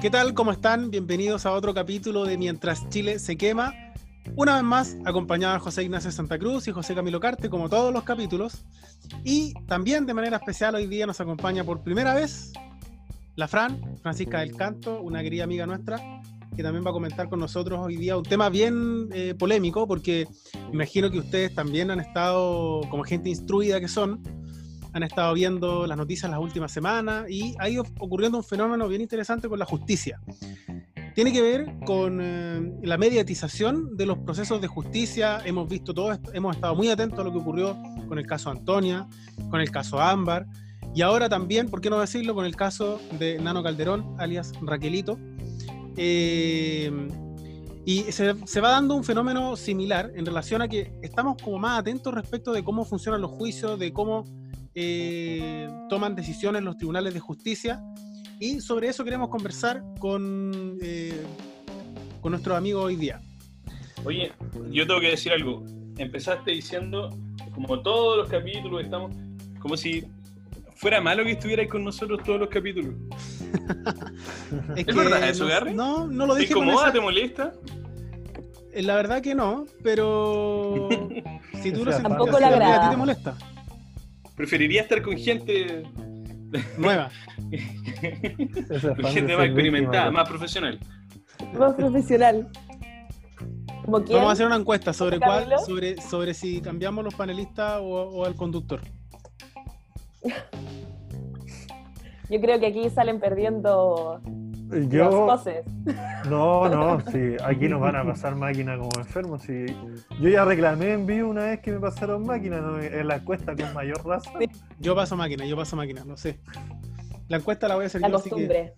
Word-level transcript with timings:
¿Qué 0.00 0.10
tal? 0.10 0.34
¿Cómo 0.34 0.52
están? 0.52 0.90
Bienvenidos 0.90 1.46
a 1.46 1.52
otro 1.52 1.72
capítulo 1.72 2.24
de 2.24 2.36
Mientras 2.36 2.88
Chile 2.90 3.18
se 3.18 3.36
quema. 3.36 3.72
Una 4.36 4.56
vez 4.56 4.62
más, 4.62 4.96
acompañado 5.04 5.54
de 5.54 5.60
José 5.60 5.82
Ignacio 5.82 6.10
Santa 6.10 6.38
Cruz 6.38 6.68
y 6.68 6.72
José 6.72 6.94
Camilo 6.94 7.20
Carte, 7.20 7.48
como 7.48 7.68
todos 7.68 7.92
los 7.92 8.04
capítulos. 8.04 8.64
Y 9.24 9.54
también 9.66 10.06
de 10.06 10.14
manera 10.14 10.36
especial 10.36 10.74
hoy 10.74 10.86
día 10.86 11.06
nos 11.06 11.20
acompaña 11.20 11.64
por 11.64 11.82
primera 11.82 12.14
vez 12.14 12.52
la 13.36 13.48
Fran, 13.48 13.80
Francisca 14.02 14.40
del 14.40 14.54
Canto, 14.56 15.00
una 15.00 15.22
querida 15.22 15.44
amiga 15.44 15.66
nuestra, 15.66 16.22
que 16.56 16.62
también 16.62 16.84
va 16.84 16.90
a 16.90 16.94
comentar 16.94 17.28
con 17.28 17.40
nosotros 17.40 17.80
hoy 17.82 17.96
día 17.96 18.16
un 18.16 18.24
tema 18.24 18.48
bien 18.48 19.08
eh, 19.12 19.34
polémico, 19.38 19.86
porque 19.86 20.28
imagino 20.72 21.10
que 21.10 21.18
ustedes 21.18 21.54
también 21.54 21.90
han 21.90 22.00
estado, 22.00 22.82
como 22.90 23.04
gente 23.04 23.28
instruida 23.28 23.80
que 23.80 23.88
son, 23.88 24.22
han 24.94 25.02
estado 25.02 25.34
viendo 25.34 25.86
las 25.86 25.98
noticias 25.98 26.30
las 26.30 26.40
últimas 26.40 26.70
semanas 26.70 27.26
y 27.28 27.54
ha 27.58 27.68
ido 27.68 27.84
ocurriendo 27.98 28.38
un 28.38 28.44
fenómeno 28.44 28.86
bien 28.88 29.02
interesante 29.02 29.48
con 29.48 29.58
la 29.58 29.66
justicia. 29.66 30.20
Tiene 31.16 31.32
que 31.32 31.42
ver 31.42 31.74
con 31.84 32.20
eh, 32.22 32.72
la 32.82 32.96
mediatización 32.96 33.96
de 33.96 34.06
los 34.06 34.18
procesos 34.18 34.60
de 34.60 34.68
justicia. 34.68 35.40
Hemos 35.44 35.68
visto 35.68 35.92
todo 35.92 36.16
hemos 36.32 36.54
estado 36.54 36.76
muy 36.76 36.88
atentos 36.88 37.18
a 37.18 37.24
lo 37.24 37.32
que 37.32 37.38
ocurrió 37.38 37.76
con 38.08 38.18
el 38.18 38.26
caso 38.26 38.50
Antonia, 38.50 39.08
con 39.50 39.60
el 39.60 39.70
caso 39.70 40.00
Ámbar 40.00 40.46
y 40.94 41.02
ahora 41.02 41.28
también, 41.28 41.68
¿por 41.68 41.80
qué 41.80 41.90
no 41.90 41.98
decirlo?, 41.98 42.34
con 42.36 42.46
el 42.46 42.54
caso 42.54 43.00
de 43.18 43.38
Nano 43.40 43.64
Calderón, 43.64 44.14
alias 44.18 44.52
Raquelito. 44.62 45.18
Eh, 45.96 47.08
y 47.84 48.02
se, 48.12 48.34
se, 48.46 48.60
va 48.60 48.70
dando 48.70 48.94
un 48.94 49.02
fenómeno 49.02 49.56
similar 49.56 50.12
en 50.14 50.24
relación 50.24 50.62
a 50.62 50.68
que 50.68 50.92
estamos 51.02 51.36
como 51.42 51.58
más 51.58 51.80
atentos 51.80 52.14
respecto 52.14 52.52
de 52.52 52.62
cómo 52.62 52.84
funcionan 52.84 53.20
los 53.20 53.32
juicios, 53.32 53.78
de 53.78 53.92
cómo 53.92 54.24
eh, 54.74 55.68
toman 55.88 56.14
decisiones 56.14 56.62
los 56.62 56.76
tribunales 56.76 57.14
de 57.14 57.20
justicia 57.20 57.82
y 58.40 58.60
sobre 58.60 58.88
eso 58.88 59.04
queremos 59.04 59.28
conversar 59.28 59.82
con, 60.00 60.78
eh, 60.82 61.22
con 62.20 62.32
nuestro 62.32 62.56
amigo 62.56 62.82
hoy 62.82 62.96
día. 62.96 63.20
Oye, 64.04 64.32
yo 64.70 64.86
tengo 64.86 65.00
que 65.00 65.10
decir 65.10 65.32
algo. 65.32 65.64
Empezaste 65.96 66.50
diciendo, 66.50 67.10
como 67.54 67.80
todos 67.80 68.18
los 68.18 68.28
capítulos, 68.28 68.82
estamos 68.82 69.14
como 69.60 69.76
si 69.76 70.04
fuera 70.74 71.00
malo 71.00 71.24
que 71.24 71.32
estuvierais 71.32 71.70
con 71.70 71.84
nosotros 71.84 72.20
todos 72.24 72.40
los 72.40 72.48
capítulos. 72.48 72.94
¿Es, 74.76 74.86
verdad 74.86 75.28
eso, 75.28 75.46
Gary? 75.46 75.72
No, 75.72 76.06
no 76.06 76.26
lo 76.26 76.34
dije. 76.34 76.52
¿Te 76.52 76.60
incomoda? 76.60 76.92
¿Te 76.92 77.00
molesta? 77.00 77.52
Eh, 78.72 78.82
la 78.82 78.96
verdad 78.96 79.22
que 79.22 79.34
no, 79.34 79.66
pero 79.82 80.88
si 81.62 81.72
tú 81.72 81.84
lo 81.84 81.92
tampoco 81.92 82.38
la. 82.40 82.48
¿A 82.48 82.84
ti 82.84 82.90
te 82.90 82.96
molesta? 82.96 83.36
Preferiría 84.36 84.82
estar 84.82 85.02
con 85.02 85.16
gente 85.16 85.82
nueva. 86.76 87.10
con 89.00 89.12
gente 89.12 89.36
más 89.36 89.46
experimentada, 89.46 90.10
más 90.10 90.28
profesional. 90.28 90.78
Más 91.58 91.74
profesional. 91.74 92.50
Vamos 93.86 94.10
a 94.10 94.30
hacer 94.32 94.46
una 94.46 94.56
encuesta 94.56 94.92
sobre 94.92 95.20
cuál, 95.20 95.58
sobre, 95.64 96.00
sobre 96.00 96.32
si 96.32 96.60
cambiamos 96.60 97.04
los 97.04 97.14
panelistas 97.14 97.80
o, 97.80 97.84
o 97.84 98.24
al 98.24 98.34
conductor. 98.34 98.80
Yo 102.30 102.40
creo 102.40 102.58
que 102.58 102.66
aquí 102.66 102.88
salen 102.88 103.20
perdiendo 103.20 104.22
yo, 104.70 105.04
los 105.04 105.14
poses. 105.14 105.64
No, 106.28 106.68
no, 106.68 107.00
sí, 107.12 107.36
aquí 107.44 107.68
nos 107.68 107.80
van 107.80 107.96
a 107.96 108.04
pasar 108.04 108.34
máquinas 108.34 108.78
como 108.78 108.90
enfermos. 108.98 109.42
Sí. 109.42 109.66
Yo 110.20 110.28
ya 110.28 110.44
reclamé 110.44 110.92
en 110.92 111.06
vivo 111.06 111.30
una 111.30 111.44
vez 111.44 111.60
que 111.60 111.72
me 111.72 111.80
pasaron 111.80 112.24
máquinas 112.26 112.62
en 112.82 113.06
la 113.08 113.16
encuesta 113.16 113.54
con 113.54 113.72
mayor 113.74 114.04
razón. 114.06 114.42
Yo 114.78 114.94
paso 114.94 115.16
máquina, 115.16 115.44
yo 115.44 115.56
paso 115.56 115.76
máquina, 115.76 116.04
no 116.04 116.16
sé. 116.16 116.40
La 117.28 117.38
encuesta 117.38 117.68
la 117.68 117.76
voy 117.76 117.84
a 117.84 117.86
hacer 117.86 118.00
la 118.00 118.08
yo. 118.08 118.14
Costumbre. 118.14 118.74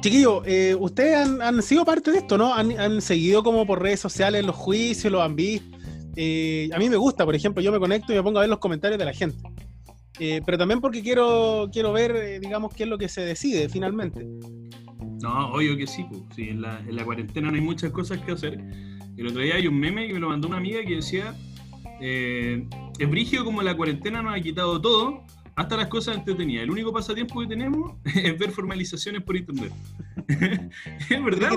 Chiquillos, 0.00 0.42
eh, 0.44 0.76
ustedes 0.78 1.16
han, 1.16 1.62
sido 1.62 1.84
parte 1.86 2.10
de 2.10 2.18
esto, 2.18 2.36
¿no? 2.36 2.52
Han, 2.52 2.78
han, 2.78 3.00
seguido 3.00 3.42
como 3.42 3.66
por 3.66 3.80
redes 3.80 4.00
sociales 4.00 4.44
los 4.44 4.54
juicios, 4.54 5.10
los 5.10 5.22
han 5.22 5.34
visto. 5.34 5.73
Eh, 6.16 6.68
a 6.72 6.78
mí 6.78 6.88
me 6.88 6.96
gusta, 6.96 7.24
por 7.24 7.34
ejemplo, 7.34 7.62
yo 7.62 7.72
me 7.72 7.78
conecto 7.78 8.12
y 8.12 8.16
me 8.16 8.22
pongo 8.22 8.38
a 8.38 8.42
ver 8.42 8.50
los 8.50 8.58
comentarios 8.58 8.98
de 8.98 9.04
la 9.04 9.12
gente. 9.12 9.38
Eh, 10.20 10.42
pero 10.46 10.56
también 10.58 10.80
porque 10.80 11.02
quiero, 11.02 11.68
quiero 11.72 11.92
ver, 11.92 12.14
eh, 12.14 12.40
digamos, 12.40 12.72
qué 12.72 12.84
es 12.84 12.88
lo 12.88 12.98
que 12.98 13.08
se 13.08 13.22
decide 13.22 13.68
finalmente. 13.68 14.24
No, 15.20 15.52
obvio 15.52 15.76
que 15.76 15.86
sí, 15.86 16.04
pues. 16.08 16.22
sí 16.36 16.50
en, 16.50 16.62
la, 16.62 16.78
en, 16.80 16.94
la, 16.94 17.04
cuarentena 17.04 17.50
no 17.50 17.56
hay 17.56 17.62
muchas 17.62 17.90
cosas 17.90 18.18
que 18.18 18.32
hacer. 18.32 18.58
El 19.16 19.26
otro 19.26 19.40
día 19.40 19.56
hay 19.56 19.66
un 19.66 19.78
meme 19.78 20.06
que 20.06 20.14
me 20.14 20.20
lo 20.20 20.28
mandó 20.28 20.48
una 20.48 20.58
amiga 20.58 20.84
que 20.84 20.96
decía, 20.96 21.34
es 22.00 23.10
brígido 23.10 23.44
como 23.44 23.62
la 23.62 23.76
cuarentena 23.76 24.22
nos 24.22 24.34
ha 24.34 24.40
quitado 24.40 24.80
todo, 24.80 25.24
hasta 25.56 25.76
las 25.76 25.88
cosas 25.88 26.16
entretenidas. 26.16 26.64
El 26.64 26.70
único 26.70 26.92
pasatiempo 26.92 27.40
que 27.40 27.46
tenemos 27.46 27.92
es 28.04 28.38
ver 28.38 28.50
formalizaciones 28.50 29.22
por 29.22 29.36
internet. 29.36 29.72
es 31.10 31.24
verdad, 31.24 31.52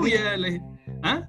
¿Ah? 1.02 1.28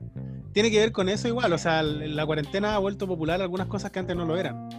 Tiene 0.53 0.71
que 0.71 0.79
ver 0.79 0.91
con 0.91 1.09
eso 1.09 1.27
igual, 1.27 1.53
o 1.53 1.57
sea, 1.57 1.83
la 1.83 2.25
cuarentena 2.25 2.75
ha 2.75 2.79
vuelto 2.79 3.07
popular 3.07 3.41
algunas 3.41 3.67
cosas 3.67 3.91
que 3.91 3.99
antes 3.99 4.15
no 4.15 4.25
lo 4.25 4.37
eran. 4.37 4.69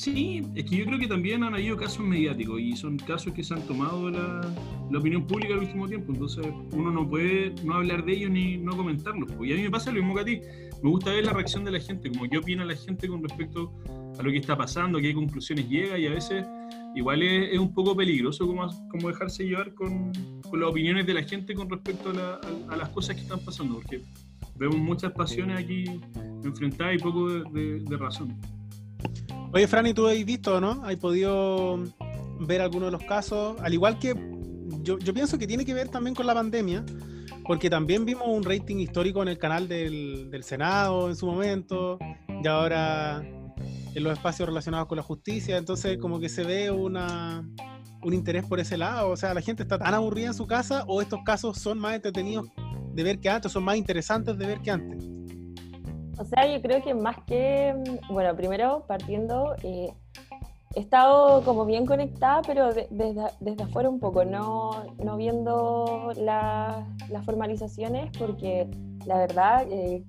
Sí, 0.00 0.42
es 0.54 0.64
que 0.64 0.76
yo 0.76 0.86
creo 0.86 0.98
que 0.98 1.06
también 1.06 1.44
han 1.44 1.54
habido 1.54 1.76
casos 1.76 2.00
mediáticos 2.00 2.58
y 2.58 2.74
son 2.74 2.96
casos 2.96 3.34
que 3.34 3.44
se 3.44 3.52
han 3.52 3.60
tomado 3.66 4.08
la, 4.08 4.40
opinión 4.98 5.26
pública 5.26 5.52
al 5.52 5.60
último 5.60 5.86
tiempo, 5.86 6.12
entonces 6.12 6.46
uno 6.72 6.90
no 6.90 7.06
puede 7.06 7.54
no 7.64 7.74
hablar 7.74 8.04
de 8.06 8.12
ellos 8.12 8.30
ni 8.30 8.56
no 8.56 8.74
comentarlos. 8.74 9.30
Y 9.42 9.52
a 9.52 9.56
mí 9.56 9.62
me 9.62 9.70
pasa 9.70 9.92
lo 9.92 9.98
mismo 9.98 10.14
que 10.14 10.20
a 10.20 10.24
ti, 10.24 10.40
me 10.82 10.88
gusta 10.88 11.10
ver 11.10 11.26
la 11.26 11.34
reacción 11.34 11.64
de 11.64 11.72
la 11.72 11.80
gente, 11.80 12.08
como 12.08 12.30
qué 12.30 12.38
opina 12.38 12.64
la 12.64 12.76
gente 12.76 13.08
con 13.08 13.22
respecto 13.22 13.74
a 14.18 14.22
lo 14.22 14.30
que 14.30 14.38
está 14.38 14.56
pasando, 14.56 14.98
qué 15.00 15.12
conclusiones 15.12 15.68
llega 15.68 15.98
y 15.98 16.06
a 16.06 16.10
veces 16.10 16.46
igual 16.94 17.22
es, 17.22 17.58
un 17.58 17.72
poco 17.72 17.96
peligroso 17.96 18.46
como, 18.46 18.68
como 18.88 19.08
dejarse 19.08 19.44
llevar 19.44 19.74
con, 19.74 20.12
con, 20.48 20.60
las 20.60 20.70
opiniones 20.70 21.06
de 21.06 21.14
la 21.14 21.22
gente 21.22 21.54
con 21.54 21.68
respecto 21.68 22.10
a, 22.10 22.76
las 22.76 22.88
cosas 22.90 23.16
que 23.16 23.22
están 23.22 23.40
pasando, 23.40 23.74
porque 23.76 24.02
vemos 24.56 24.76
muchas 24.76 25.12
pasiones 25.12 25.58
aquí 25.58 25.84
enfrentadas 26.44 26.94
y 26.96 26.98
poco 26.98 27.28
de, 27.28 27.80
de, 27.80 27.96
razón. 27.96 28.38
Oye, 29.52 29.66
Franny, 29.66 29.94
tú 29.94 30.06
has 30.06 30.24
visto, 30.24 30.60
¿no? 30.60 30.82
¿Has 30.84 30.96
podido 30.96 31.82
ver 32.40 32.60
algunos 32.60 32.88
de 32.88 32.92
los 32.92 33.02
casos? 33.04 33.60
Al 33.60 33.72
igual 33.72 33.98
que 33.98 34.14
yo, 34.82 34.98
yo 34.98 35.14
pienso 35.14 35.38
que 35.38 35.46
tiene 35.46 35.64
que 35.64 35.74
ver 35.74 35.88
también 35.88 36.14
con 36.14 36.26
la 36.26 36.34
pandemia, 36.34 36.84
porque 37.46 37.68
también 37.68 38.04
vimos 38.04 38.24
un 38.26 38.42
rating 38.44 38.76
histórico 38.76 39.22
en 39.22 39.28
el 39.28 39.38
canal 39.38 39.68
del, 39.68 40.30
del 40.30 40.44
Senado 40.44 41.08
en 41.08 41.16
su 41.16 41.26
momento, 41.26 41.98
y 42.42 42.46
ahora 42.46 43.22
en 43.94 44.04
los 44.04 44.12
espacios 44.12 44.48
relacionados 44.48 44.86
con 44.86 44.96
la 44.96 45.02
justicia, 45.02 45.56
entonces 45.56 45.98
como 45.98 46.20
que 46.20 46.28
se 46.28 46.44
ve 46.44 46.70
una, 46.70 47.44
un 48.02 48.14
interés 48.14 48.44
por 48.44 48.60
ese 48.60 48.76
lado, 48.76 49.10
o 49.10 49.16
sea, 49.16 49.34
la 49.34 49.40
gente 49.40 49.62
está 49.62 49.78
tan 49.78 49.94
aburrida 49.94 50.28
en 50.28 50.34
su 50.34 50.46
casa 50.46 50.84
o 50.86 51.02
estos 51.02 51.20
casos 51.24 51.58
son 51.58 51.78
más 51.78 51.94
entretenidos 51.94 52.46
de 52.92 53.02
ver 53.02 53.20
que 53.20 53.28
antes, 53.28 53.52
son 53.52 53.64
más 53.64 53.76
interesantes 53.76 54.36
de 54.36 54.46
ver 54.46 54.60
que 54.60 54.70
antes. 54.70 55.04
O 56.18 56.24
sea, 56.24 56.46
yo 56.46 56.60
creo 56.60 56.82
que 56.82 56.94
más 56.94 57.16
que, 57.26 57.74
bueno, 58.10 58.36
primero 58.36 58.84
partiendo, 58.86 59.54
eh, 59.62 59.92
he 60.74 60.80
estado 60.80 61.42
como 61.42 61.64
bien 61.64 61.86
conectada, 61.86 62.42
pero 62.42 62.72
desde, 62.74 63.14
desde 63.40 63.62
afuera 63.62 63.88
un 63.88 64.00
poco, 64.00 64.24
no, 64.24 64.94
no 65.02 65.16
viendo 65.16 66.12
las 66.16 67.24
formalizaciones, 67.24 68.10
porque 68.18 68.68
la 69.06 69.16
verdad, 69.16 69.66
eh, 69.70 70.04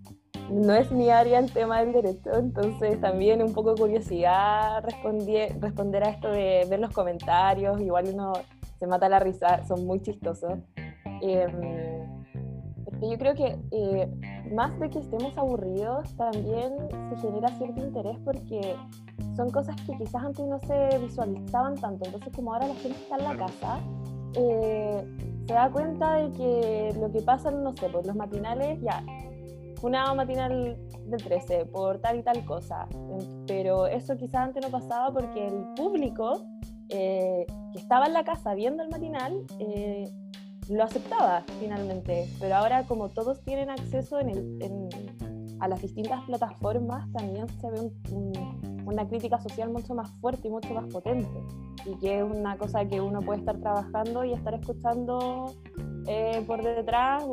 no 0.52 0.74
es 0.74 0.92
mi 0.92 1.10
área 1.10 1.40
el 1.40 1.52
tema 1.52 1.80
del 1.80 1.94
derecho, 1.94 2.34
entonces 2.38 3.00
también 3.00 3.42
un 3.42 3.54
poco 3.54 3.74
curiosidad 3.76 4.84
responder 4.84 6.04
a 6.04 6.10
esto 6.10 6.30
de 6.30 6.68
ver 6.70 6.80
los 6.80 6.92
comentarios, 6.92 7.80
igual 7.80 8.10
uno 8.14 8.34
se 8.80 8.88
mata 8.88 9.08
la 9.08 9.20
risa, 9.20 9.64
son 9.66 9.86
muy 9.86 10.02
chistosos. 10.02 10.60
Eh, 11.22 11.48
yo 13.02 13.18
creo 13.18 13.34
que 13.34 13.58
eh, 13.72 14.12
más 14.54 14.78
de 14.80 14.90
que 14.90 15.00
estemos 15.00 15.38
aburridos, 15.38 16.14
también 16.18 16.74
se 17.10 17.18
genera 17.22 17.48
cierto 17.50 17.86
interés 17.86 18.18
porque 18.26 18.76
son 19.36 19.50
cosas 19.50 19.76
que 19.88 19.98
quizás 19.98 20.24
antes 20.24 20.46
no 20.46 20.60
se 20.60 21.00
visualizaban 21.00 21.76
tanto, 21.76 22.06
entonces 22.06 22.34
como 22.36 22.54
ahora 22.54 22.68
la 22.68 22.76
gente 22.76 22.98
está 22.98 23.18
en 23.18 23.24
la 23.24 23.38
casa, 23.38 23.80
eh, 24.36 25.04
se 25.48 25.54
da 25.54 25.72
cuenta 25.72 26.16
de 26.16 26.32
que 26.34 26.96
lo 27.00 27.12
que 27.12 27.22
pasa, 27.22 27.52
no 27.52 27.74
sé, 27.74 27.90
por 27.90 28.06
los 28.06 28.16
matinales 28.16 28.80
ya 28.82 29.04
una 29.82 30.14
matinal 30.14 30.78
del 31.08 31.24
13 31.24 31.66
por 31.66 32.00
tal 32.00 32.20
y 32.20 32.24
tal 32.24 32.44
cosa. 32.46 32.88
Pero 33.48 33.88
eso 33.88 34.16
quizás 34.18 34.48
antes 34.48 34.64
no 34.64 34.70
pasaba 34.70 35.12
porque 35.12 35.48
el 35.48 35.64
público 35.76 36.46
eh, 36.90 37.46
que 37.74 37.80
estaba 37.80 38.06
en 38.06 38.14
la 38.14 38.24
casa 38.24 38.54
viendo 38.54 38.84
el 38.84 38.90
matinal 38.90 39.46
eh, 39.60 40.10
lo 40.70 40.84
aceptaba 40.84 41.44
finalmente. 41.60 42.28
Pero 42.40 42.56
ahora 42.56 42.84
como 42.84 43.10
todos 43.10 43.42
tienen 43.44 43.70
acceso 43.70 44.18
a 44.18 45.68
las 45.68 45.82
distintas 45.82 46.24
plataformas, 46.26 47.12
también 47.14 47.48
se 47.60 47.70
ve 47.70 47.92
una 48.86 49.08
crítica 49.08 49.40
social 49.40 49.70
mucho 49.70 49.94
más 49.94 50.12
fuerte 50.20 50.48
y 50.48 50.52
mucho 50.52 50.74
más 50.74 50.86
potente. 50.92 51.30
Y 51.86 51.98
que 51.98 52.20
es 52.20 52.24
una 52.24 52.58
cosa 52.58 52.86
que 52.86 53.02
uno 53.02 53.22
puede 53.22 53.40
estar 53.40 53.58
trabajando 53.60 54.24
y 54.24 54.34
estar 54.34 54.54
escuchando 54.54 55.54
eh, 56.08 56.44
por 56.46 56.64
detrás. 56.64 57.24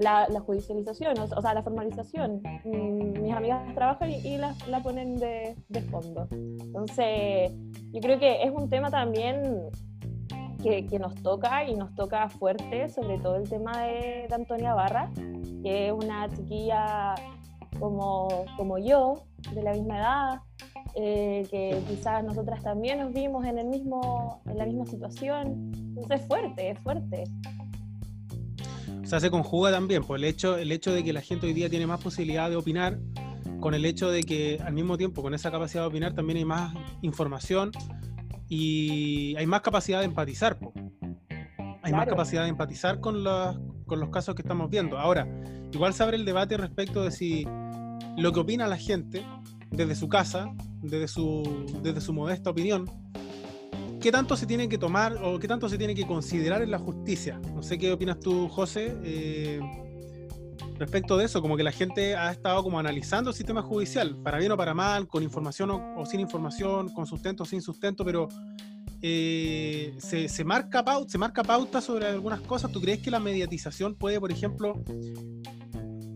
La, 0.00 0.28
la 0.28 0.40
judicialización, 0.40 1.18
o, 1.18 1.40
sea, 1.40 1.54
la 1.54 1.62
formalización. 1.62 2.42
Mm, 2.64 3.22
mis 3.22 3.32
amigas 3.32 3.74
trabajan 3.74 4.10
y, 4.10 4.16
y 4.16 4.38
la, 4.38 4.54
la 4.68 4.82
ponen 4.82 5.16
de, 5.16 5.56
de 5.68 5.82
fondo. 5.82 6.26
Entonces, 6.30 7.52
yo 7.92 8.00
creo 8.00 8.18
que 8.18 8.42
es 8.42 8.50
un 8.50 8.68
tema 8.68 8.90
también 8.90 9.70
que, 10.62 10.86
que 10.86 10.98
nos 10.98 11.14
toca 11.16 11.64
y 11.64 11.74
nos 11.74 11.94
toca 11.94 12.28
fuerte, 12.28 12.88
sobre 12.88 13.18
todo 13.18 13.36
el 13.36 13.48
tema 13.48 13.82
de, 13.82 14.26
de 14.28 14.34
Antonia 14.34 14.74
Barra, 14.74 15.10
que 15.62 15.88
es 15.88 15.92
una 15.92 16.28
chiquilla 16.28 17.14
como, 17.78 18.28
como 18.56 18.78
yo, 18.78 19.24
de 19.54 19.62
la 19.62 19.72
misma 19.72 19.98
edad, 19.98 20.40
eh, 20.94 21.46
que 21.50 21.82
quizás 21.88 22.24
nosotras 22.24 22.62
también 22.62 22.98
nos 22.98 23.12
vimos 23.12 23.44
en, 23.46 23.58
el 23.58 23.66
mismo, 23.66 24.42
en 24.46 24.58
la 24.58 24.66
misma 24.66 24.86
situación. 24.86 25.72
Entonces 25.74 26.20
es 26.20 26.26
fuerte, 26.26 26.70
es 26.70 26.78
fuerte. 26.80 27.24
Sea, 29.10 29.18
se 29.18 29.28
conjuga 29.28 29.72
también, 29.72 30.04
por 30.04 30.18
el 30.18 30.24
hecho, 30.24 30.56
el 30.56 30.70
hecho 30.70 30.92
de 30.92 31.02
que 31.02 31.12
la 31.12 31.20
gente 31.20 31.48
hoy 31.48 31.52
día 31.52 31.68
tiene 31.68 31.84
más 31.84 32.00
posibilidad 32.00 32.48
de 32.48 32.54
opinar, 32.54 33.00
con 33.58 33.74
el 33.74 33.84
hecho 33.84 34.08
de 34.08 34.22
que 34.22 34.60
al 34.64 34.72
mismo 34.72 34.96
tiempo, 34.96 35.20
con 35.20 35.34
esa 35.34 35.50
capacidad 35.50 35.82
de 35.82 35.88
opinar, 35.88 36.14
también 36.14 36.36
hay 36.36 36.44
más 36.44 36.72
información 37.02 37.72
y 38.48 39.34
hay 39.34 39.48
más 39.48 39.62
capacidad 39.62 39.98
de 39.98 40.04
empatizar. 40.04 40.60
po. 40.60 40.72
Hay 41.82 41.90
más 41.90 42.04
Claro. 42.04 42.10
capacidad 42.10 42.44
de 42.44 42.50
empatizar 42.50 43.00
con 43.00 43.24
los, 43.24 43.58
con 43.84 43.98
los 43.98 44.10
casos 44.10 44.36
que 44.36 44.42
estamos 44.42 44.70
viendo. 44.70 44.96
Ahora, 44.96 45.26
igual 45.72 45.92
se 45.92 46.04
abre 46.04 46.16
el 46.16 46.24
debate 46.24 46.56
respecto 46.56 47.02
de 47.02 47.10
si 47.10 47.44
lo 48.16 48.32
que 48.32 48.38
opina 48.38 48.68
la 48.68 48.76
gente 48.76 49.26
desde 49.72 49.96
su 49.96 50.08
casa, 50.08 50.54
desde 50.82 51.08
su, 51.08 51.66
desde 51.82 52.00
su 52.00 52.12
modesta 52.12 52.50
opinión, 52.50 52.84
qué 54.00 54.10
tanto 54.10 54.36
se 54.36 54.46
tiene 54.46 54.68
que 54.68 54.78
tomar 54.78 55.16
o 55.22 55.38
qué 55.38 55.46
tanto 55.46 55.68
se 55.68 55.76
tiene 55.76 55.94
que 55.94 56.06
considerar 56.06 56.62
en 56.62 56.70
la 56.70 56.78
justicia. 56.78 57.38
No 57.54 57.62
sé 57.62 57.78
qué 57.78 57.92
opinas 57.92 58.18
tú, 58.18 58.48
José, 58.48 58.96
eh, 59.04 59.60
respecto 60.78 61.18
de 61.18 61.26
eso, 61.26 61.42
como 61.42 61.56
que 61.56 61.62
la 61.62 61.72
gente 61.72 62.16
ha 62.16 62.30
estado 62.32 62.62
como 62.62 62.78
analizando 62.78 63.30
el 63.30 63.36
sistema 63.36 63.62
judicial, 63.62 64.16
para 64.22 64.38
bien 64.38 64.52
o 64.52 64.56
para 64.56 64.72
mal, 64.72 65.06
con 65.06 65.22
información 65.22 65.70
o, 65.70 66.06
sin 66.06 66.20
información, 66.20 66.88
con 66.88 67.06
sustento 67.06 67.42
o 67.42 67.46
sin 67.46 67.60
sustento, 67.60 68.04
pero 68.04 68.28
eh, 69.02 69.94
se, 69.98 70.44
marca 70.44 70.82
pauta, 70.82 71.80
sobre 71.80 72.06
algunas 72.06 72.40
cosas. 72.40 72.72
¿Tú 72.72 72.80
crees 72.80 73.00
que 73.00 73.10
la 73.10 73.20
mediatización 73.20 73.94
puede, 73.94 74.18
por 74.18 74.32
ejemplo, 74.32 74.82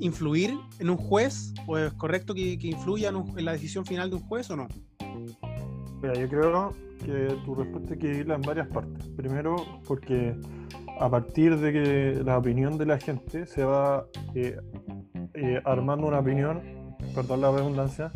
influir 0.01 0.57
en 0.79 0.89
un 0.89 0.97
juez? 0.97 1.53
¿O 1.67 1.77
es 1.77 1.93
correcto 1.93 2.35
que, 2.35 2.59
influya 2.63 3.11
en, 3.11 3.39
en 3.39 3.45
la 3.45 3.53
decisión 3.53 3.85
final 3.85 4.09
de 4.09 4.17
un 4.17 4.23
juez 4.23 4.51
o 4.51 4.57
no? 4.57 4.69
Mira, 6.01 6.15
yo 6.15 6.29
creo 6.29 6.84
que 7.05 7.37
tu 7.45 7.55
respuesta 7.55 7.93
hay 7.93 7.99
que 7.99 8.07
dividirla 8.07 8.35
en 8.37 8.43
varias 8.43 8.69
partes. 8.69 9.09
Primero, 9.11 9.57
porque 9.87 10.37
a 10.99 11.09
partir 11.09 11.59
de 11.59 11.73
que 11.73 12.23
la 12.25 12.39
opinión 12.39 12.79
de 12.79 12.87
la 12.87 12.99
gente 12.99 13.47
se 13.47 13.65
va 13.65 14.07
eh, 14.35 14.57
eh, 15.35 15.61
armando 15.65 16.07
una 16.07 16.21
opinión, 16.21 16.63
perdón 17.15 17.41
la 17.41 17.53
redundancia, 17.53 18.13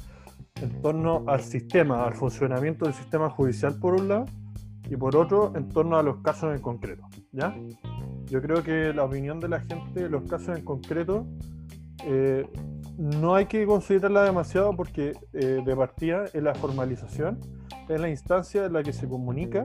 en 0.61 0.83
torno 0.83 1.25
al 1.27 1.41
sistema, 1.41 2.05
al 2.05 2.15
funcionamiento 2.15 2.85
del 2.85 2.95
sistema 2.95 3.31
judicial 3.31 3.79
por 3.79 3.95
un 3.95 4.09
lado, 4.09 4.25
y 4.91 4.97
por 4.97 5.17
otro, 5.17 5.53
en 5.55 5.69
torno 5.69 5.99
a 5.99 6.03
los 6.03 6.19
casos 6.19 6.55
en 6.55 6.63
concreto. 6.63 7.03
¿ya? 7.33 7.55
Yo 8.27 8.41
creo 8.41 8.63
que 8.63 8.93
la 8.95 9.05
opinión 9.05 9.39
de 9.41 9.49
la 9.49 9.61
gente, 9.61 10.09
los 10.09 10.23
casos 10.25 10.57
en 10.57 10.65
concreto, 10.65 11.27
eh, 12.05 12.47
no 12.97 13.35
hay 13.35 13.47
que 13.47 13.67
considerarla 13.67 14.25
demasiado 14.25 14.75
porque 14.75 15.13
eh, 15.33 15.63
de 15.65 15.77
partida 15.77 16.25
es 16.33 16.43
la 16.43 16.55
formalización, 16.55 17.39
es 17.89 18.01
la 18.01 18.09
instancia 18.09 18.67
en 18.67 18.73
la 18.73 18.83
que 18.83 18.93
se 18.93 19.09
comunica 19.09 19.65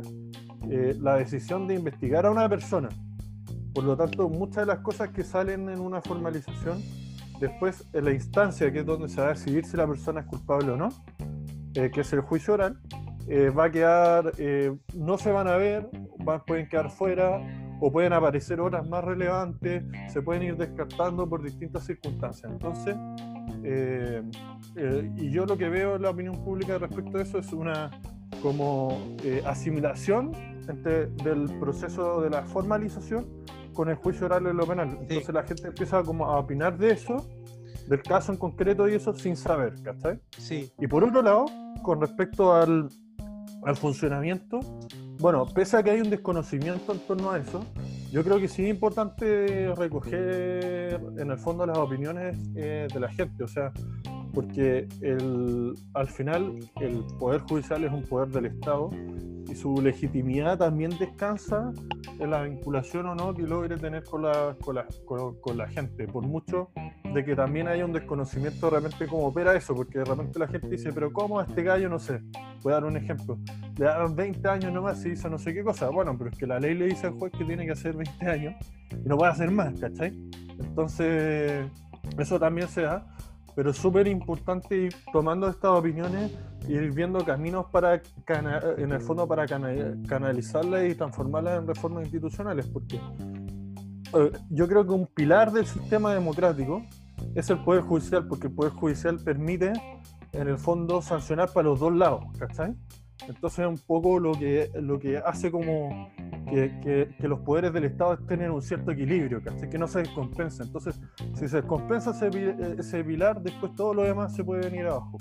eh, 0.70 0.96
la 1.00 1.16
decisión 1.16 1.68
de 1.68 1.76
investigar 1.76 2.26
a 2.26 2.32
una 2.32 2.48
persona. 2.48 2.90
Por 3.74 3.84
lo 3.84 3.98
tanto, 3.98 4.30
muchas 4.30 4.58
de 4.58 4.66
las 4.68 4.80
cosas 4.80 5.10
que 5.10 5.24
salen 5.24 5.70
en 5.70 5.80
una 5.80 6.02
formalización, 6.02 6.82
después 7.40 7.86
en 7.94 8.06
la 8.06 8.12
instancia 8.14 8.72
que 8.72 8.80
es 8.80 8.86
donde 8.86 9.10
se 9.10 9.20
va 9.20 9.28
a 9.28 9.34
decidir 9.34 9.66
si 9.66 9.76
la 9.78 9.88
persona 9.88 10.22
es 10.22 10.28
culpable 10.28 10.72
o 10.72 10.78
no, 10.78 10.90
eh, 11.76 11.90
que 11.92 12.02
es 12.02 12.14
el 12.14 12.22
juicio 12.22 12.54
oral, 12.54 12.80
eh, 13.28 13.50
va 13.50 13.66
a 13.66 13.72
quedar, 13.72 14.32
eh, 14.38 14.76
no 14.96 15.18
se 15.18 15.32
van 15.32 15.48
a 15.48 15.56
ver, 15.58 15.90
van- 16.20 16.44
pueden 16.46 16.68
quedar 16.70 16.90
fuera 16.92 17.40
o 17.80 17.92
pueden 17.92 18.14
aparecer 18.14 18.62
horas 18.62 18.88
más 18.88 19.04
relevantes, 19.04 19.84
se 20.08 20.22
pueden 20.22 20.44
ir 20.44 20.56
descartando 20.58 21.28
por 21.28 21.42
distintas 21.44 21.84
circunstancias. 21.86 22.50
Entonces, 22.52 22.96
eh, 23.64 24.22
eh, 24.76 25.12
y 25.18 25.32
yo 25.32 25.46
lo 25.46 25.58
que 25.58 25.68
veo 25.70 25.96
en 25.96 26.04
la 26.04 26.12
opinión 26.12 26.36
pública 26.44 26.78
respecto 26.78 27.18
a 27.18 27.22
eso 27.22 27.40
es 27.40 27.52
una 27.52 27.90
como 28.42 29.16
eh, 29.24 29.44
asimilación 29.46 30.32
entre, 30.68 31.08
del 31.08 31.46
proceso 31.60 32.22
de 32.22 32.30
la 32.30 32.44
formalización 32.44 33.26
con 33.74 33.90
el 33.90 33.96
juicio 33.96 34.26
oral 34.28 34.48
en 34.48 34.58
lo 34.58 34.68
penal. 34.68 34.98
Entonces 35.02 35.34
la 35.34 35.44
gente 35.44 35.68
empieza 35.68 36.04
como 36.04 36.26
a 36.26 36.40
opinar 36.40 36.78
de 36.78 36.92
eso, 36.92 37.28
del 37.88 38.02
caso 38.02 38.32
en 38.32 38.38
concreto 38.38 38.88
y 38.88 38.94
eso 38.96 39.14
sin 39.14 39.36
saber, 39.36 39.74
¿cachai? 39.82 40.20
Sí, 40.38 40.72
Y 40.80 40.88
por 40.88 41.04
otro 41.04 41.22
lado, 41.22 41.46
con 41.82 42.00
respecto 42.00 42.54
al, 42.54 42.88
al 43.64 43.76
funcionamiento, 43.76 44.60
bueno, 45.20 45.46
pese 45.46 45.78
a 45.78 45.84
que 45.84 45.92
hay 45.92 46.02
un 46.02 46.10
desconocimiento 46.10 46.94
en 46.94 47.00
torno 47.00 47.32
a 47.32 47.40
eso, 47.40 47.66
yo 48.12 48.24
creo 48.24 48.40
que 48.40 48.48
sí 48.48 48.64
es 48.64 48.70
importante 48.70 49.74
recoger 49.76 51.00
en 51.18 51.32
el 51.32 51.38
fondo 51.38 51.66
las 51.66 51.78
opiniones 51.78 52.38
eh, 52.56 52.88
de 52.94 53.00
la 53.00 53.10
gente, 53.10 53.44
o 53.44 53.48
sea, 53.48 53.72
porque 54.34 54.88
al 55.94 56.08
final 56.08 56.58
el 56.82 57.04
poder 57.20 57.42
judicial 57.42 57.84
es 57.84 57.92
un 57.92 58.04
poder 58.04 58.30
del 58.30 58.48
Estado 58.48 58.90
y 59.48 59.56
su 59.56 59.82
legitimidad 59.82 60.58
también 60.58 60.92
descansa 60.98 61.72
en 62.20 62.32
la 62.32 62.44
vinculación 62.44 63.06
o 63.08 63.16
no 63.16 63.34
que 63.34 63.44
logre 63.44 63.78
tener 63.78 64.04
con 64.04 64.24
la, 64.24 65.68
gente, 65.70 66.08
por 66.08 66.26
mucho 66.26 66.72
de 67.14 67.24
que 67.24 67.36
también 67.36 67.68
haya 67.68 67.86
un 67.86 67.94
desconocimiento 67.94 68.72
de 68.72 69.08
cómo 69.08 69.28
opera 69.28 69.56
eso, 69.56 69.76
porque 69.76 70.00
de 70.00 70.06
repente 70.06 70.40
la 70.40 70.48
gente 70.48 70.68
dice, 70.68 70.92
pero 70.92 71.14
¿cómo 71.14 71.40
este 71.42 71.62
gallo, 71.62 71.90
no 71.90 72.00
sé? 72.00 72.22
Voy 72.64 72.72
a 72.72 72.76
dar 72.76 72.86
un 72.86 72.98
ejemplo, 72.98 73.38
le 73.78 73.86
dan 73.86 74.16
20 74.16 74.48
años 74.50 74.74
nomás 74.74 75.06
y 75.06 75.10
hizo 75.10 75.30
no 75.30 75.38
sé 75.38 75.54
qué 75.54 75.64
cosa, 75.64 75.90
bueno, 75.90 76.18
pero 76.18 76.32
es 76.32 76.38
que 76.38 76.48
la 76.48 76.60
ley 76.60 76.74
le 76.74 76.86
dice 76.86 77.08
al 77.08 77.14
juez 77.14 77.32
que 77.38 77.46
tiene 77.46 77.66
que 77.66 77.74
hacer 77.74 77.96
20 77.96 78.26
años 78.26 78.56
y 78.92 79.08
no 79.08 79.18
puede 79.18 79.32
hacer 79.32 79.52
más, 79.52 79.80
¿cachai? 79.80 80.18
Entonces, 80.60 81.68
eso 82.18 82.40
también 82.40 82.68
se 82.68 82.84
da, 82.84 83.06
pero 83.56 83.72
es 83.72 83.78
súper 83.78 84.08
importante 84.08 84.76
ir 84.78 84.96
tomando 85.12 85.48
estas 85.48 85.72
opiniones 85.72 86.32
ir 86.68 86.92
viendo 86.92 87.24
caminos 87.26 87.66
para, 87.72 88.02
en 88.78 88.92
el 88.92 89.02
fondo, 89.02 89.28
para 89.28 89.46
cana- 89.46 89.98
canalizarlas 90.08 90.90
y 90.90 90.96
transformarlas 90.96 91.60
en 91.60 91.68
reformas 91.68 92.04
institucionales, 92.04 92.68
porque 92.68 92.96
eh, 94.14 94.32
yo 94.50 94.68
creo 94.68 94.86
que 94.86 94.94
un 94.94 95.08
pilar 95.08 95.52
del 95.52 95.66
sistema 95.66 96.14
democrático 96.14 96.82
es 97.36 97.50
el 97.50 97.62
Poder 97.64 97.82
Judicial, 97.82 98.28
porque 98.28 98.48
el 98.48 98.54
Poder 98.54 98.72
Judicial 98.74 99.18
permite, 99.18 99.74
en 100.32 100.48
el 100.48 100.58
fondo, 100.58 101.02
sancionar 101.02 101.52
para 101.52 101.68
los 101.68 101.80
dos 101.80 101.94
lados, 101.94 102.24
¿cachai? 102.38 102.74
Entonces 103.28 103.60
es 103.60 103.68
un 103.68 103.78
poco 103.78 104.20
lo 104.20 104.34
que, 104.34 104.70
lo 104.82 105.00
que 105.00 105.18
hace 105.18 105.50
como 105.52 106.10
que, 106.50 106.72
que- 106.82 107.10
que 107.20 107.28
los 107.28 107.40
poderes 107.40 107.72
del 107.74 107.86
Estado 107.86 108.14
estén 108.14 108.42
en 108.42 108.52
un 108.52 108.62
cierto 108.62 108.92
equilibrio, 108.92 109.42
¿cachai? 109.42 109.70
Que 109.70 109.78
no 109.78 109.88
se 109.88 110.00
descompensa. 110.00 110.64
Entonces, 110.64 111.00
si 111.34 111.48
se 111.48 111.58
descompensa 111.58 112.12
ese, 112.12 112.56
ese 112.78 113.04
pilar, 113.04 113.42
después 113.42 113.74
todo 113.76 113.94
lo 113.94 114.04
demás 114.04 114.36
se 114.36 114.44
puede 114.44 114.70
venir 114.70 114.86
abajo. 114.88 115.18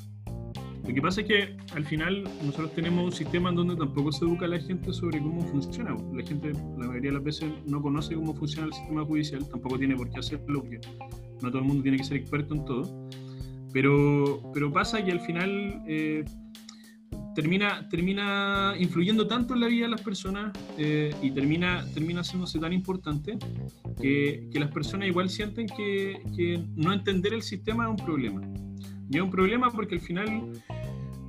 Lo 0.85 0.93
que 0.93 1.01
pasa 1.01 1.21
es 1.21 1.29
que 1.29 1.57
al 1.77 1.85
final 1.85 2.25
nosotros 2.45 2.73
tenemos 2.75 3.05
un 3.05 3.13
sistema 3.13 3.51
en 3.51 3.55
donde 3.55 3.77
tampoco 3.77 4.11
se 4.11 4.25
educa 4.25 4.47
a 4.47 4.49
la 4.49 4.59
gente 4.59 4.93
sobre 4.93 5.21
cómo 5.21 5.41
funciona. 5.43 5.97
La 6.13 6.25
gente, 6.27 6.53
la 6.77 6.89
mayoría 6.89 7.11
de 7.13 7.15
las 7.19 7.23
veces, 7.23 7.53
no 7.67 7.81
conoce 7.81 8.17
cómo 8.17 8.35
funciona 8.35 8.67
el 8.67 8.73
sistema 8.73 9.05
judicial, 9.05 9.49
tampoco 9.49 9.79
tiene 9.79 9.95
por 9.95 10.11
qué 10.11 10.19
hacerlo, 10.19 10.61
porque 10.61 10.81
no 11.41 11.51
todo 11.51 11.59
el 11.61 11.65
mundo 11.69 11.85
tiene 11.85 11.99
que 11.99 12.05
ser 12.05 12.17
experto 12.17 12.55
en 12.57 12.65
todo. 12.65 13.09
Pero, 13.73 14.43
pero 14.53 14.73
pasa 14.73 15.03
que 15.05 15.13
al 15.13 15.21
final 15.21 15.83
eh, 15.87 16.25
termina, 17.35 17.89
termina 17.89 18.75
influyendo 18.79 19.27
tanto 19.27 19.55
en 19.55 19.61
la 19.61 19.67
vida 19.67 19.85
de 19.85 19.91
las 19.91 20.03
personas 20.03 20.53
eh, 20.79 21.15
y 21.23 21.31
termina, 21.31 21.85
termina 21.95 22.21
haciéndose 22.21 22.59
tan 22.59 22.73
importante 22.73 23.39
que, 24.01 24.49
que 24.53 24.61
las 24.61 24.71
personas 24.71 25.09
igual 25.09 25.31
sienten 25.31 25.67
que, 25.67 26.23
que 26.37 26.65
no 26.77 26.93
entender 26.93 27.35
el 27.35 27.43
sistema 27.43 27.85
es 27.85 27.91
un 27.91 27.97
problema. 27.97 28.43
Y 29.11 29.17
es 29.17 29.23
un 29.23 29.31
problema 29.31 29.71
porque 29.71 29.97
al 29.97 30.01
final 30.01 30.53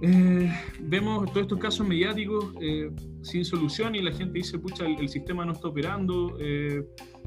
eh, 0.02 0.52
vemos 0.82 1.26
todos 1.32 1.44
estos 1.44 1.60
casos 1.60 1.88
mediáticos 1.88 2.54
eh, 2.62 2.92
sin 3.22 3.46
solución 3.46 3.96
y 3.96 4.02
la 4.02 4.12
gente 4.12 4.34
dice, 4.34 4.60
pucha, 4.60 4.86
el, 4.86 5.00
el 5.00 5.08
sistema 5.08 5.46
no 5.46 5.54
está 5.54 5.70
operando, 5.70 6.36
eh, 6.40 6.86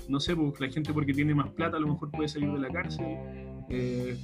no 0.09 0.21
sé, 0.21 0.37
pues, 0.37 0.61
la 0.61 0.68
gente 0.68 0.92
porque 0.92 1.14
tiene 1.14 1.35
más 1.35 1.50
plata 1.50 1.78
a 1.78 1.80
lo 1.80 1.88
mejor 1.88 2.11
puede 2.11 2.28
salir 2.28 2.52
de 2.52 2.59
la 2.59 2.68
cárcel, 2.68 3.06
eh, 3.71 4.18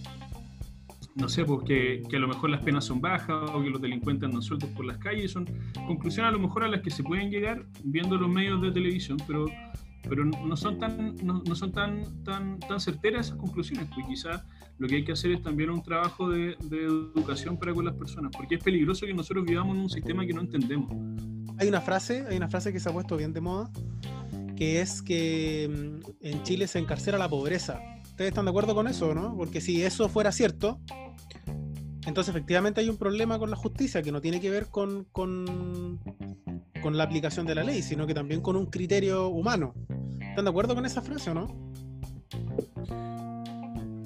no 1.15 1.29
sé, 1.29 1.45
pues 1.45 1.65
que, 1.65 2.03
a 2.15 2.19
lo 2.19 2.29
mejor 2.29 2.51
las 2.51 2.63
penas 2.63 2.85
son 2.85 3.01
bajas 3.01 3.51
o 3.53 3.63
que 3.63 3.71
los 3.71 3.81
delincuentes 3.81 4.27
andan 4.27 4.43
sueltos 4.43 4.71
por 4.71 4.85
las 4.85 4.99
calles, 4.99 5.31
son 5.31 5.47
conclusiones 5.87 6.31
a 6.31 6.33
lo 6.33 6.39
mejor 6.39 6.65
a 6.65 6.69
las 6.69 6.81
que 6.81 6.91
se 6.91 7.03
pueden 7.03 7.31
llegar 7.31 7.67
viendo 7.85 8.17
los 8.17 8.31
medios 8.31 8.61
de 8.63 8.73
televisión, 8.73 9.19
pero 9.27 9.47
pero 10.09 10.25
no 10.25 10.57
son 10.57 10.81
tan 10.81 11.15
no, 11.23 11.43
son 11.55 11.71
tan 11.71 12.25
tan 12.25 12.59
tan 12.59 12.81
certeras 12.81 13.27
esas 13.27 13.39
conclusiones 13.39 13.89
pues 13.95 14.05
quizás 14.09 14.45
lo 14.79 14.89
que 14.89 14.97
hay 14.97 15.05
que 15.05 15.13
hacer 15.13 15.31
es 15.31 15.43
también 15.43 15.71
un 15.71 15.81
trabajo 15.81 16.29
de, 16.29 16.57
educación 16.73 17.57
para 17.57 17.73
con 17.73 17.85
las 17.85 17.95
personas 17.95 18.33
porque 18.37 18.57
es 18.57 18.65
peligroso 18.65 19.07
que 19.07 19.15
nosotros 19.15 19.45
vivamos 19.45 19.77
en 19.77 19.83
un 19.83 19.89
sistema 19.89 20.27
que 20.27 20.33
no 20.33 20.41
entendemos 20.41 20.91
hay 21.59 21.69
una 21.69 21.81
frase, 21.81 22.25
hay 22.29 22.37
una 22.37 22.49
frase 22.49 22.73
que 22.73 22.81
se 22.81 22.89
ha 22.89 22.93
puesto 22.93 23.17
bien 23.17 23.33
de 23.33 23.41
moda, 23.41 23.71
que 23.73 24.63
que 24.63 24.81
es 24.81 25.03
que 25.03 25.69
mm, 25.69 26.27
en 26.27 26.43
Chile 26.45 26.69
se 26.69 26.79
encarcela 26.79 27.19
la 27.19 27.29
pobreza. 27.29 27.81
¿Ustedes 28.13 28.29
están 28.29 28.45
de 28.45 28.51
acuerdo 28.51 28.75
con 28.75 28.87
eso, 28.89 29.15
no? 29.15 29.35
Porque 29.37 29.61
si 29.61 29.83
eso 29.83 30.09
fuera 30.09 30.31
cierto, 30.33 30.79
entonces 32.07 32.29
efectivamente 32.35 32.81
hay 32.81 32.89
un 32.89 32.99
problema 32.99 33.39
con 33.39 33.51
la 33.51 33.57
justicia 33.57 34.03
que 34.03 34.13
no 34.13 34.21
tiene 34.21 34.41
que 34.41 34.51
ver 34.51 34.67
con, 34.69 35.05
con, 35.13 35.99
con 36.83 36.97
la 36.97 37.05
aplicación 37.05 37.47
de 37.47 37.55
la 37.55 37.65
ley, 37.65 37.83
sino 37.83 38.07
que 38.07 38.15
también 38.15 38.41
con 38.43 38.57
un 38.57 38.67
criterio 38.67 39.29
humano. 39.29 39.75
¿Están 40.21 40.45
de 40.45 40.51
acuerdo 40.51 40.75
con 40.75 40.85
esa 40.85 41.01
frase 41.03 41.31
o 41.31 41.35
no? 41.35 41.73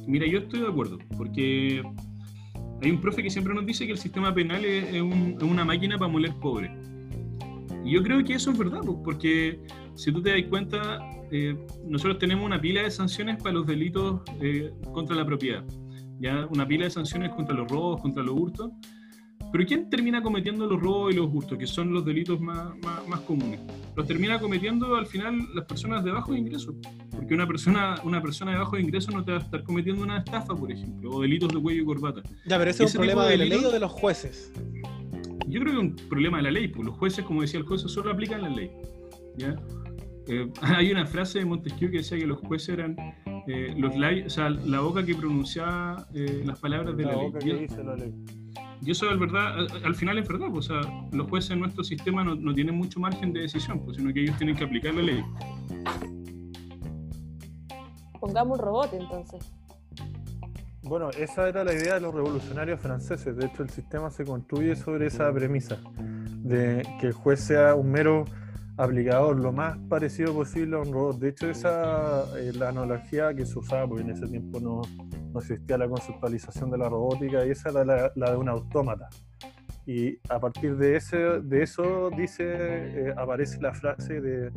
Mira, 0.07 0.27
yo 0.27 0.39
estoy 0.39 0.61
de 0.61 0.69
acuerdo, 0.69 0.99
porque 1.17 1.83
hay 2.83 2.91
un 2.91 3.01
profe 3.01 3.23
que 3.25 3.31
siempre 3.31 3.55
nos 3.55 3.67
dice 3.67 3.87
que 3.87 3.93
el 3.93 3.99
sistema 3.99 4.33
penal 4.33 4.65
es, 4.65 4.95
es 4.95 5.03
un- 5.03 5.35
es 5.37 5.43
una 5.43 5.65
máquina 5.65 5.99
para 5.99 6.11
moler 6.11 6.33
pobre. 6.37 6.71
Y 7.85 7.91
yo 7.93 8.03
creo 8.05 8.23
que 8.25 8.35
eso 8.35 8.53
es 8.53 8.59
verdad, 8.59 8.81
porque 9.05 9.61
si 9.97 10.13
tú 10.13 10.23
te 10.23 10.31
das 10.31 10.49
cuenta, 10.49 10.99
eh, 11.31 11.57
nosotros 11.87 12.19
tenemos 12.19 12.45
una 12.45 12.61
pila 12.61 12.83
de 12.83 12.91
sanciones 12.91 13.43
para 13.43 13.55
los 13.55 13.67
delitos 13.67 14.23
eh, 14.41 14.73
contra 14.93 15.17
la 15.17 15.25
propiedad. 15.25 15.65
Ya 16.19 16.47
una 16.47 16.67
pila 16.67 16.85
de 16.85 16.91
sanciones 16.91 17.33
contra 17.35 17.55
los 17.55 17.71
robos, 17.71 18.01
contra 18.01 18.23
los 18.23 18.39
hurtos. 18.39 18.71
Pero 19.53 19.65
¿quién 19.67 19.89
termina 19.89 20.23
cometiendo 20.23 20.67
los 20.67 20.81
robos 20.81 21.13
y 21.13 21.17
los 21.17 21.33
hurtos, 21.33 21.57
que 21.57 21.67
son 21.67 21.93
los 21.93 22.05
delitos 22.05 22.41
más, 22.41 22.77
más, 22.83 23.07
más 23.07 23.21
comunes? 23.21 23.61
Los 23.95 24.07
termina 24.07 24.41
cometiendo 24.41 24.97
al 24.97 25.07
final 25.07 25.39
las 25.55 25.65
personas 25.67 26.05
de 26.05 26.11
bajos 26.11 26.37
ingresos. 26.37 26.75
Porque 27.11 27.33
una 27.35 27.47
persona, 27.47 27.95
una 28.03 28.21
persona 28.21 28.53
de 28.53 28.59
bajos 28.59 28.81
ingresos 28.81 29.15
no 29.15 29.25
te 29.25 29.33
va 29.33 29.39
a 29.39 29.41
estar 29.43 29.63
cometiendo 29.63 30.03
una 30.03 30.19
estafa, 30.19 30.55
por 30.55 30.71
ejemplo, 30.73 31.11
o 31.11 31.23
delitos 31.23 31.53
de 31.53 31.61
cuello 31.61 31.83
y 31.83 31.85
corbata. 31.85 32.23
Ya, 32.45 32.59
pero 32.59 32.71
ese 32.71 32.85
es 32.85 32.91
Ese 32.91 32.99
un 32.99 33.05
tipo 33.05 33.15
problema 33.15 33.25
de 33.25 33.31
de 33.31 33.37
la 33.39 33.45
ley 33.57 33.65
o 33.65 33.71
de 33.71 33.81
los 33.81 33.93
jueces. 33.93 34.53
Yo 35.49 35.61
creo 35.61 35.65
que 35.65 35.71
es 35.71 35.79
un 35.79 35.97
problema 36.09 36.39
de 36.39 36.43
la 36.43 36.51
ley, 36.51 36.69
porque 36.69 36.91
los 36.91 36.99
jueces, 36.99 37.25
como 37.25 37.43
decía 37.43 37.61
el 37.61 37.67
juez, 37.67 37.83
solo 37.83 38.11
aplican 38.11 38.43
la 38.43 38.49
ley. 38.49 38.71
¿ya? 39.37 39.57
Eh, 40.29 40.51
hay 40.63 40.91
una 40.91 41.07
frase 41.07 41.39
de 41.39 41.45
Montesquieu 41.45 41.91
que 41.91 41.99
decía 41.99 42.19
que 42.19 42.27
los 42.27 42.39
jueces 42.39 42.71
eran 42.71 42.97
eh, 43.47 43.75
los 43.77 43.97
labios, 43.97 44.27
o 44.27 44.31
sea, 44.31 44.51
la 44.51 44.81
boca 44.81 45.05
que 45.05 45.15
pronunciaba 45.15 46.07
eh, 46.15 46.43
las 46.45 46.59
palabras 46.59 46.97
de 46.97 47.05
la, 47.05 47.13
La 47.13 47.17
ley. 47.19 47.27
boca 47.27 47.39
Y, 47.43 47.51
que 47.51 47.57
dice 47.59 47.85
la 47.85 47.97
ley. 47.97 48.13
y 48.83 48.91
eso 48.91 49.11
es 49.11 49.19
verdad, 49.19 49.59
al, 49.59 49.85
al 49.85 49.95
final 49.95 50.19
es 50.19 50.27
verdad, 50.29 50.49
pues, 50.51 50.71
o 50.71 50.83
sea, 50.83 50.93
los 51.13 51.29
jueces 51.29 51.53
en 51.53 51.61
nuestro 51.61 51.85
sistema 51.85 52.25
no, 52.25 52.35
no 52.35 52.53
tienen 52.55 52.75
mucho 52.75 52.99
margen 52.99 53.33
de 53.33 53.41
decisión, 53.41 53.85
pues, 53.85 53.97
sino 53.99 54.13
que 54.13 54.23
ellos 54.23 54.37
tienen 54.37 54.57
que 54.57 54.65
aplicar 54.65 54.95
la 54.95 55.03
ley. 55.03 55.25
Pongamos 58.21 58.59
un 58.59 58.65
robot 58.65 58.93
entonces. 58.95 59.53
Bueno, 60.83 61.11
esa 61.11 61.49
era 61.49 61.65
la 61.65 61.73
idea 61.75 61.95
de 61.95 62.01
los 62.01 62.15
revolucionarios 62.15 62.81
franceses. 62.81 63.37
De 63.37 63.47
hecho, 63.47 63.65
el 63.65 63.71
sistema 63.71 64.09
se 64.11 64.25
construye 64.25 64.77
sobre 64.77 65.07
esa 65.07 65.33
premisa 65.33 65.79
de 66.45 66.83
que 67.01 67.09
el 67.09 67.13
juez 67.13 67.41
sea 67.41 67.75
un 67.75 67.91
mero 67.91 68.25
aplicador, 68.77 69.41
lo 69.41 69.53
más 69.53 69.79
parecido 69.89 70.35
posible 70.35 70.77
a 70.77 70.81
un 70.81 70.93
robot. 70.93 71.19
De 71.19 71.29
hecho, 71.31 71.51
esa 71.51 72.25
es 72.39 72.57
la 72.57 72.69
analogía 72.69 73.35
que 73.35 73.47
se 73.47 73.59
usaba, 73.59 73.87
porque 73.87 74.03
en 74.03 74.11
ese 74.11 74.27
tiempo 74.27 74.61
no, 74.61 74.83
no 75.33 75.41
existía 75.41 75.79
la 75.79 75.89
conceptualización 75.89 76.71
de 76.71 76.79
la 76.79 76.89
robótica, 76.89 77.45
y 77.47 77.51
esa 77.51 77.71
era 77.71 77.85
la, 77.85 78.13
la 78.15 78.31
de 78.31 78.37
un 78.37 78.49
autómata. 78.49 79.09
Y 79.87 80.19
a 80.29 80.41
partir 80.41 80.77
de, 80.77 80.97
ese, 80.97 81.17
de 81.17 81.63
eso 81.63 82.11
dice, 82.11 82.45
eh, 82.45 83.15
aparece 83.17 83.61
la 83.61 83.73
frase 83.73 84.21
de 84.21 84.51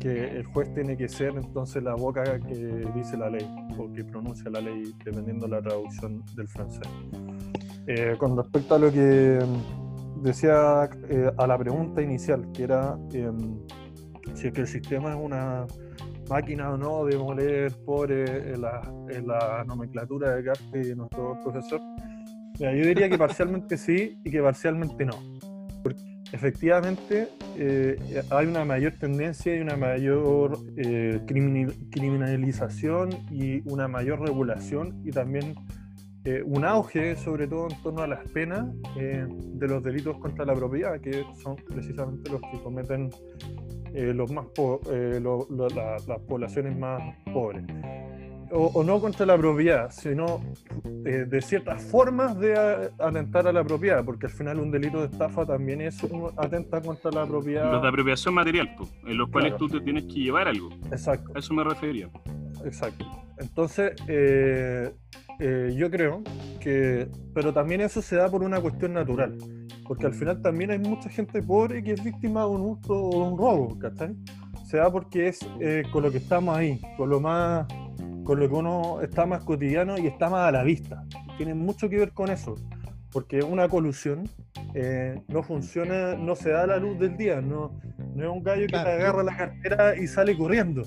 que 0.00 0.38
el 0.38 0.46
juez 0.46 0.72
tiene 0.72 0.96
que 0.96 1.08
ser 1.08 1.34
entonces 1.36 1.82
la 1.82 1.94
boca 1.94 2.40
que 2.40 2.86
dice 2.94 3.18
la 3.18 3.28
ley 3.28 3.46
o 3.78 3.92
que 3.92 4.02
pronuncia 4.02 4.50
la 4.50 4.62
ley, 4.62 4.94
dependiendo 5.04 5.46
de 5.46 5.52
la 5.52 5.62
traducción 5.62 6.24
del 6.34 6.48
francés. 6.48 6.88
Eh, 7.86 8.14
con 8.16 8.34
respecto 8.34 8.76
a 8.76 8.78
lo 8.78 8.90
que 8.90 9.40
decía 10.22 10.88
eh, 11.08 11.30
a 11.36 11.46
la 11.46 11.58
pregunta 11.58 12.00
inicial, 12.00 12.50
que 12.52 12.64
era 12.64 12.96
em, 13.12 13.58
si 14.34 14.48
es 14.48 14.52
que 14.52 14.62
el 14.62 14.66
sistema 14.66 15.10
es 15.10 15.18
una 15.20 15.66
máquina 16.28 16.70
o 16.70 16.76
no 16.76 17.04
de 17.04 17.18
moler 17.18 17.72
pobre 17.84 18.54
en 18.54 18.62
la, 18.62 18.80
en 19.10 19.26
la 19.26 19.64
nomenclatura 19.66 20.36
de 20.36 20.44
Carte 20.44 20.88
y 20.88 20.94
nuestro 20.94 21.38
profesor, 21.42 21.80
yo 22.58 22.70
diría 22.70 23.08
que 23.08 23.18
parcialmente 23.18 23.76
sí 23.76 24.18
y 24.24 24.30
que 24.30 24.40
parcialmente 24.40 25.04
no. 25.04 25.16
Porque 25.82 26.00
efectivamente 26.32 27.28
eh, 27.56 28.22
hay 28.30 28.46
una 28.46 28.64
mayor 28.64 28.92
tendencia 28.92 29.54
y 29.56 29.60
una 29.60 29.76
mayor 29.76 30.58
eh, 30.76 31.20
criminalización 31.26 33.10
y 33.30 33.68
una 33.68 33.88
mayor 33.88 34.20
regulación 34.20 35.02
y 35.04 35.10
también 35.10 35.54
eh, 36.24 36.42
un 36.44 36.64
auge, 36.64 37.16
sobre 37.16 37.46
todo 37.48 37.68
en 37.70 37.82
torno 37.82 38.02
a 38.02 38.06
las 38.06 38.28
penas 38.30 38.66
eh, 38.96 39.26
de 39.28 39.68
los 39.68 39.82
delitos 39.82 40.18
contra 40.18 40.44
la 40.44 40.54
propiedad, 40.54 41.00
que 41.00 41.24
son 41.42 41.56
precisamente 41.56 42.30
los 42.30 42.40
que 42.40 42.60
cometen 42.62 43.10
eh, 43.94 44.12
los 44.14 44.30
más 44.32 44.46
eh, 44.90 45.18
lo- 45.20 45.46
lo- 45.50 45.68
la- 45.68 45.96
las 46.06 46.18
poblaciones 46.28 46.78
más 46.78 47.02
pobres. 47.32 47.64
O, 48.54 48.66
o 48.74 48.84
no 48.84 49.00
contra 49.00 49.24
la 49.24 49.38
propiedad, 49.38 49.90
sino 49.90 50.40
eh, 51.06 51.24
de 51.26 51.40
ciertas 51.40 51.82
formas 51.82 52.38
de 52.38 52.54
a- 52.54 52.90
atentar 52.98 53.46
a 53.48 53.52
la 53.52 53.64
propiedad, 53.64 54.04
porque 54.04 54.26
al 54.26 54.32
final 54.32 54.60
un 54.60 54.70
delito 54.70 55.00
de 55.00 55.06
estafa 55.06 55.46
también 55.46 55.80
es 55.80 56.02
un 56.02 56.30
atenta 56.36 56.82
contra 56.82 57.10
la 57.10 57.26
propiedad. 57.26 57.72
Los 57.72 57.80
de 57.82 57.88
apropiación 57.88 58.34
material, 58.34 58.68
en 59.06 59.16
los 59.16 59.30
cuales 59.30 59.52
Claro. 59.54 59.66
tú 59.66 59.78
te 59.78 59.80
tienes 59.82 60.04
que 60.04 60.20
llevar 60.20 60.48
algo. 60.48 60.68
Exacto. 60.90 61.32
A 61.34 61.38
eso 61.38 61.54
me 61.54 61.64
refería. 61.64 62.10
Exacto. 62.64 63.06
Entonces, 63.42 63.92
eh, 64.08 64.92
eh, 65.40 65.74
yo 65.76 65.90
creo 65.90 66.22
que, 66.60 67.08
pero 67.34 67.52
también 67.52 67.80
eso 67.80 68.00
se 68.00 68.16
da 68.16 68.30
por 68.30 68.42
una 68.42 68.60
cuestión 68.60 68.92
natural, 68.94 69.36
porque 69.86 70.06
al 70.06 70.14
final 70.14 70.40
también 70.40 70.70
hay 70.70 70.78
mucha 70.78 71.10
gente 71.10 71.42
pobre 71.42 71.82
que 71.82 71.92
es 71.92 72.02
víctima 72.04 72.42
de 72.42 72.46
un 72.46 72.60
hurto 72.62 72.94
o 72.94 73.10
de 73.10 73.30
un 73.32 73.38
robo, 73.38 73.78
¿cachai? 73.78 74.14
Se 74.64 74.76
da 74.78 74.90
porque 74.90 75.28
es 75.28 75.40
eh, 75.60 75.82
con 75.92 76.02
lo 76.04 76.10
que 76.10 76.18
estamos 76.18 76.56
ahí, 76.56 76.80
con 76.96 77.10
lo 77.10 77.20
más, 77.20 77.66
con 78.24 78.38
lo 78.38 78.48
que 78.48 78.54
uno 78.54 79.00
está 79.02 79.26
más 79.26 79.42
cotidiano 79.44 79.98
y 79.98 80.06
está 80.06 80.30
más 80.30 80.48
a 80.48 80.52
la 80.52 80.62
vista. 80.62 81.04
Tiene 81.36 81.54
mucho 81.54 81.88
que 81.88 81.98
ver 81.98 82.12
con 82.12 82.30
eso, 82.30 82.54
porque 83.10 83.42
una 83.42 83.68
colusión 83.68 84.22
eh, 84.74 85.20
no 85.28 85.42
funciona, 85.42 86.14
no 86.14 86.36
se 86.36 86.50
da 86.50 86.62
a 86.62 86.66
la 86.68 86.76
luz 86.78 86.98
del 86.98 87.16
día, 87.16 87.40
no, 87.42 87.78
no 88.14 88.22
es 88.24 88.30
un 88.30 88.42
gallo 88.42 88.62
que 88.62 88.68
Claro. 88.68 88.88
te 88.88 88.94
agarra 88.94 89.22
la 89.24 89.36
cartera 89.36 89.96
y 89.98 90.06
sale 90.06 90.36
corriendo, 90.38 90.82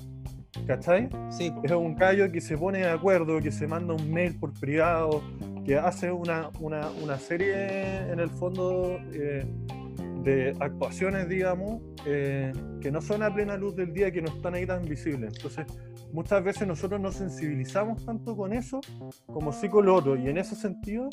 ¿cachai? 0.66 1.08
Sí, 1.30 1.52
es 1.62 1.72
un 1.72 1.94
gallo 1.94 2.30
que 2.30 2.40
se 2.40 2.56
pone 2.56 2.80
de 2.80 2.90
acuerdo, 2.90 3.40
que 3.40 3.50
se 3.50 3.66
manda 3.66 3.94
un 3.94 4.12
mail 4.12 4.38
por 4.38 4.52
privado, 4.52 5.22
que 5.64 5.76
hace 5.76 6.10
una, 6.10 6.50
una, 6.60 6.90
una 7.02 7.18
serie 7.18 8.10
en 8.10 8.20
el 8.20 8.30
fondo 8.30 8.98
eh, 9.12 9.44
de 10.22 10.56
actuaciones, 10.60 11.28
digamos, 11.28 11.82
eh, 12.04 12.52
que 12.80 12.90
no 12.90 13.00
son 13.00 13.22
a 13.22 13.32
plena 13.32 13.56
luz 13.56 13.76
del 13.76 13.92
día, 13.92 14.10
que 14.10 14.22
no 14.22 14.28
están 14.28 14.54
ahí 14.54 14.66
tan 14.66 14.82
visibles. 14.84 15.34
Entonces, 15.36 15.66
muchas 16.12 16.42
veces 16.42 16.66
nosotros 16.66 17.00
nos 17.00 17.14
sensibilizamos 17.14 18.04
tanto 18.04 18.36
con 18.36 18.52
eso 18.52 18.80
como 19.26 19.52
sí 19.52 19.68
con 19.68 19.86
lo 19.86 19.94
otro, 19.94 20.16
y 20.16 20.28
en 20.28 20.38
ese 20.38 20.54
sentido 20.54 21.08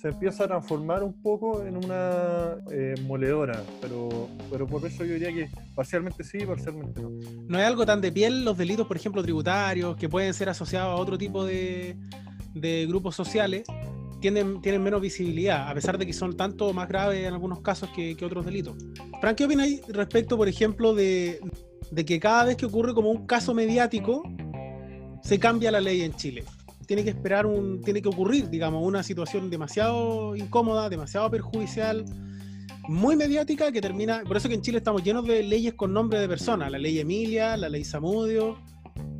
se 0.00 0.08
empieza 0.08 0.44
a 0.44 0.46
transformar 0.46 1.02
un 1.02 1.12
poco 1.12 1.64
en 1.64 1.76
una 1.76 2.56
eh, 2.70 2.94
moledora, 3.02 3.64
pero, 3.80 4.28
pero 4.48 4.64
por 4.64 4.86
eso 4.86 5.04
yo 5.04 5.14
diría 5.14 5.32
que 5.32 5.50
parcialmente 5.74 6.22
sí, 6.22 6.38
parcialmente 6.46 7.02
no. 7.02 7.10
no 7.48 7.58
hay 7.58 7.64
algo 7.64 7.84
tan 7.84 8.00
de 8.00 8.12
piel 8.12 8.44
los 8.44 8.56
delitos, 8.56 8.86
por 8.86 8.96
ejemplo, 8.96 9.22
tributarios, 9.22 9.96
que 9.96 10.08
pueden 10.08 10.32
ser 10.34 10.50
asociados 10.50 10.96
a 10.96 11.02
otro 11.02 11.18
tipo 11.18 11.44
de, 11.44 11.96
de 12.54 12.86
grupos 12.86 13.16
sociales, 13.16 13.64
tienen, 14.20 14.62
tienen 14.62 14.84
menos 14.84 15.00
visibilidad, 15.00 15.68
a 15.68 15.74
pesar 15.74 15.98
de 15.98 16.06
que 16.06 16.12
son 16.12 16.36
tanto 16.36 16.72
más 16.72 16.86
graves 16.86 17.26
en 17.26 17.34
algunos 17.34 17.60
casos 17.60 17.88
que, 17.90 18.16
otros 18.24 18.46
delitos. 18.46 18.76
Fran, 19.20 19.34
¿qué 19.34 19.46
opináis 19.46 19.82
respecto, 19.88 20.36
por 20.36 20.46
ejemplo, 20.46 20.94
de, 20.94 21.40
de 21.90 22.04
que 22.04 22.20
cada 22.20 22.44
vez 22.44 22.56
que 22.56 22.66
ocurre 22.66 22.94
como 22.94 23.10
un 23.10 23.26
caso 23.26 23.52
mediático, 23.52 24.22
se 25.24 25.40
cambia 25.40 25.72
la 25.72 25.80
ley 25.80 26.02
en 26.02 26.14
Chile? 26.14 26.44
Tiene 26.88 27.04
que 27.04 27.10
esperar 27.10 27.44
un, 27.44 27.82
tiene 27.82 28.00
que 28.00 28.08
ocurrir, 28.08 28.48
digamos, 28.48 28.82
una 28.82 29.02
situación 29.02 29.50
demasiado 29.50 30.34
incómoda, 30.34 30.88
demasiado 30.88 31.30
perjudicial, 31.30 32.02
muy 32.88 33.14
mediática 33.14 33.70
que 33.70 33.82
termina. 33.82 34.22
Por 34.26 34.38
eso 34.38 34.48
que 34.48 34.54
en 34.54 34.62
Chile 34.62 34.78
estamos 34.78 35.04
llenos 35.04 35.26
de 35.26 35.42
leyes 35.42 35.74
con 35.74 35.92
nombre 35.92 36.18
de 36.18 36.26
personas. 36.26 36.70
La 36.70 36.78
ley 36.78 36.98
Emilia, 36.98 37.58
la 37.58 37.68
ley 37.68 37.84
Samudio. 37.84 38.56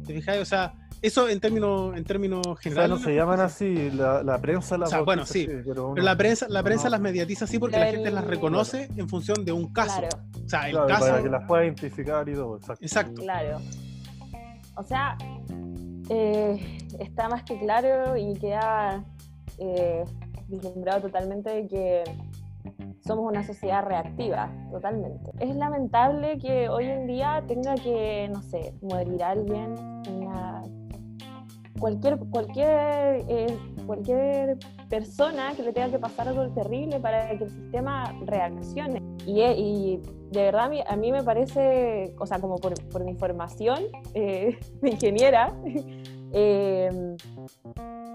¿Te 0.06 0.14
fijáis? 0.14 0.40
O 0.40 0.46
sea, 0.46 0.72
eso 1.02 1.28
en 1.28 1.40
términos, 1.40 1.94
en 1.94 2.04
términos 2.04 2.40
O 2.46 2.54
sea, 2.54 2.62
generales. 2.62 2.90
no 2.90 3.04
se 3.04 3.14
llaman 3.14 3.40
así, 3.40 3.90
la, 3.90 4.22
la 4.22 4.40
prensa 4.40 4.78
las 4.78 4.88
O 4.88 4.90
sea, 4.90 5.00
bueno, 5.02 5.26
sí, 5.26 5.46
así, 5.46 5.62
pero, 5.66 5.94
la 5.94 6.16
prensa, 6.16 6.46
la 6.48 6.62
prensa 6.62 6.84
no. 6.84 6.90
las 6.92 7.00
mediatiza 7.02 7.44
así 7.44 7.58
porque 7.58 7.78
la 7.78 7.86
gente 7.88 8.10
las 8.10 8.24
reconoce 8.24 8.88
en 8.96 9.10
función 9.10 9.44
de 9.44 9.52
un 9.52 9.74
caso. 9.74 10.00
Claro, 10.00 10.16
O 10.42 10.48
sea, 10.48 10.66
el 10.66 10.72
claro, 10.72 10.88
caso. 10.88 11.06
para 11.06 11.22
que 11.22 11.28
las 11.28 11.46
pueda 11.46 11.64
identificar 11.64 12.26
y 12.30 12.32
todo, 12.32 12.56
exacto. 12.56 12.82
Exacto. 12.82 13.20
claro. 13.20 13.58
O 14.74 14.82
sea, 14.84 15.18
eh, 16.08 16.78
está 16.98 17.28
más 17.28 17.42
que 17.44 17.58
claro 17.58 18.16
y 18.16 18.34
queda 18.34 19.04
eh, 19.58 20.04
vislumbrado 20.48 21.02
totalmente 21.02 21.50
de 21.50 21.66
que 21.66 22.04
somos 23.06 23.30
una 23.30 23.42
sociedad 23.42 23.84
reactiva, 23.84 24.50
totalmente. 24.70 25.30
Es 25.38 25.54
lamentable 25.56 26.38
que 26.38 26.68
hoy 26.68 26.86
en 26.86 27.06
día 27.06 27.42
tenga 27.46 27.74
que, 27.74 28.28
no 28.32 28.42
sé, 28.42 28.74
morir 28.82 29.22
alguien, 29.22 29.74
una 30.10 30.57
cualquier, 31.78 32.18
cualquier, 32.18 33.24
eh, 33.28 33.58
cualquier 33.86 34.58
persona 34.88 35.52
que 35.54 35.62
le 35.62 35.72
tenga 35.72 35.90
que 35.90 35.98
pasar 35.98 36.28
algo 36.28 36.48
terrible 36.50 37.00
para 37.00 37.36
que 37.36 37.44
el 37.44 37.50
sistema 37.50 38.14
reaccione. 38.24 39.02
Y, 39.26 39.40
eh, 39.40 39.54
y 39.56 40.00
de 40.30 40.42
verdad 40.42 40.64
a 40.64 40.68
mí, 40.68 40.80
a 40.86 40.96
mí, 40.96 41.12
me 41.12 41.22
parece, 41.22 42.14
o 42.18 42.26
sea, 42.26 42.40
como 42.40 42.56
por, 42.56 42.74
por 42.88 43.04
mi 43.04 43.14
formación 43.14 43.84
eh, 44.14 44.58
de 44.82 44.90
ingeniera, 44.90 45.54
eh, 46.32 47.16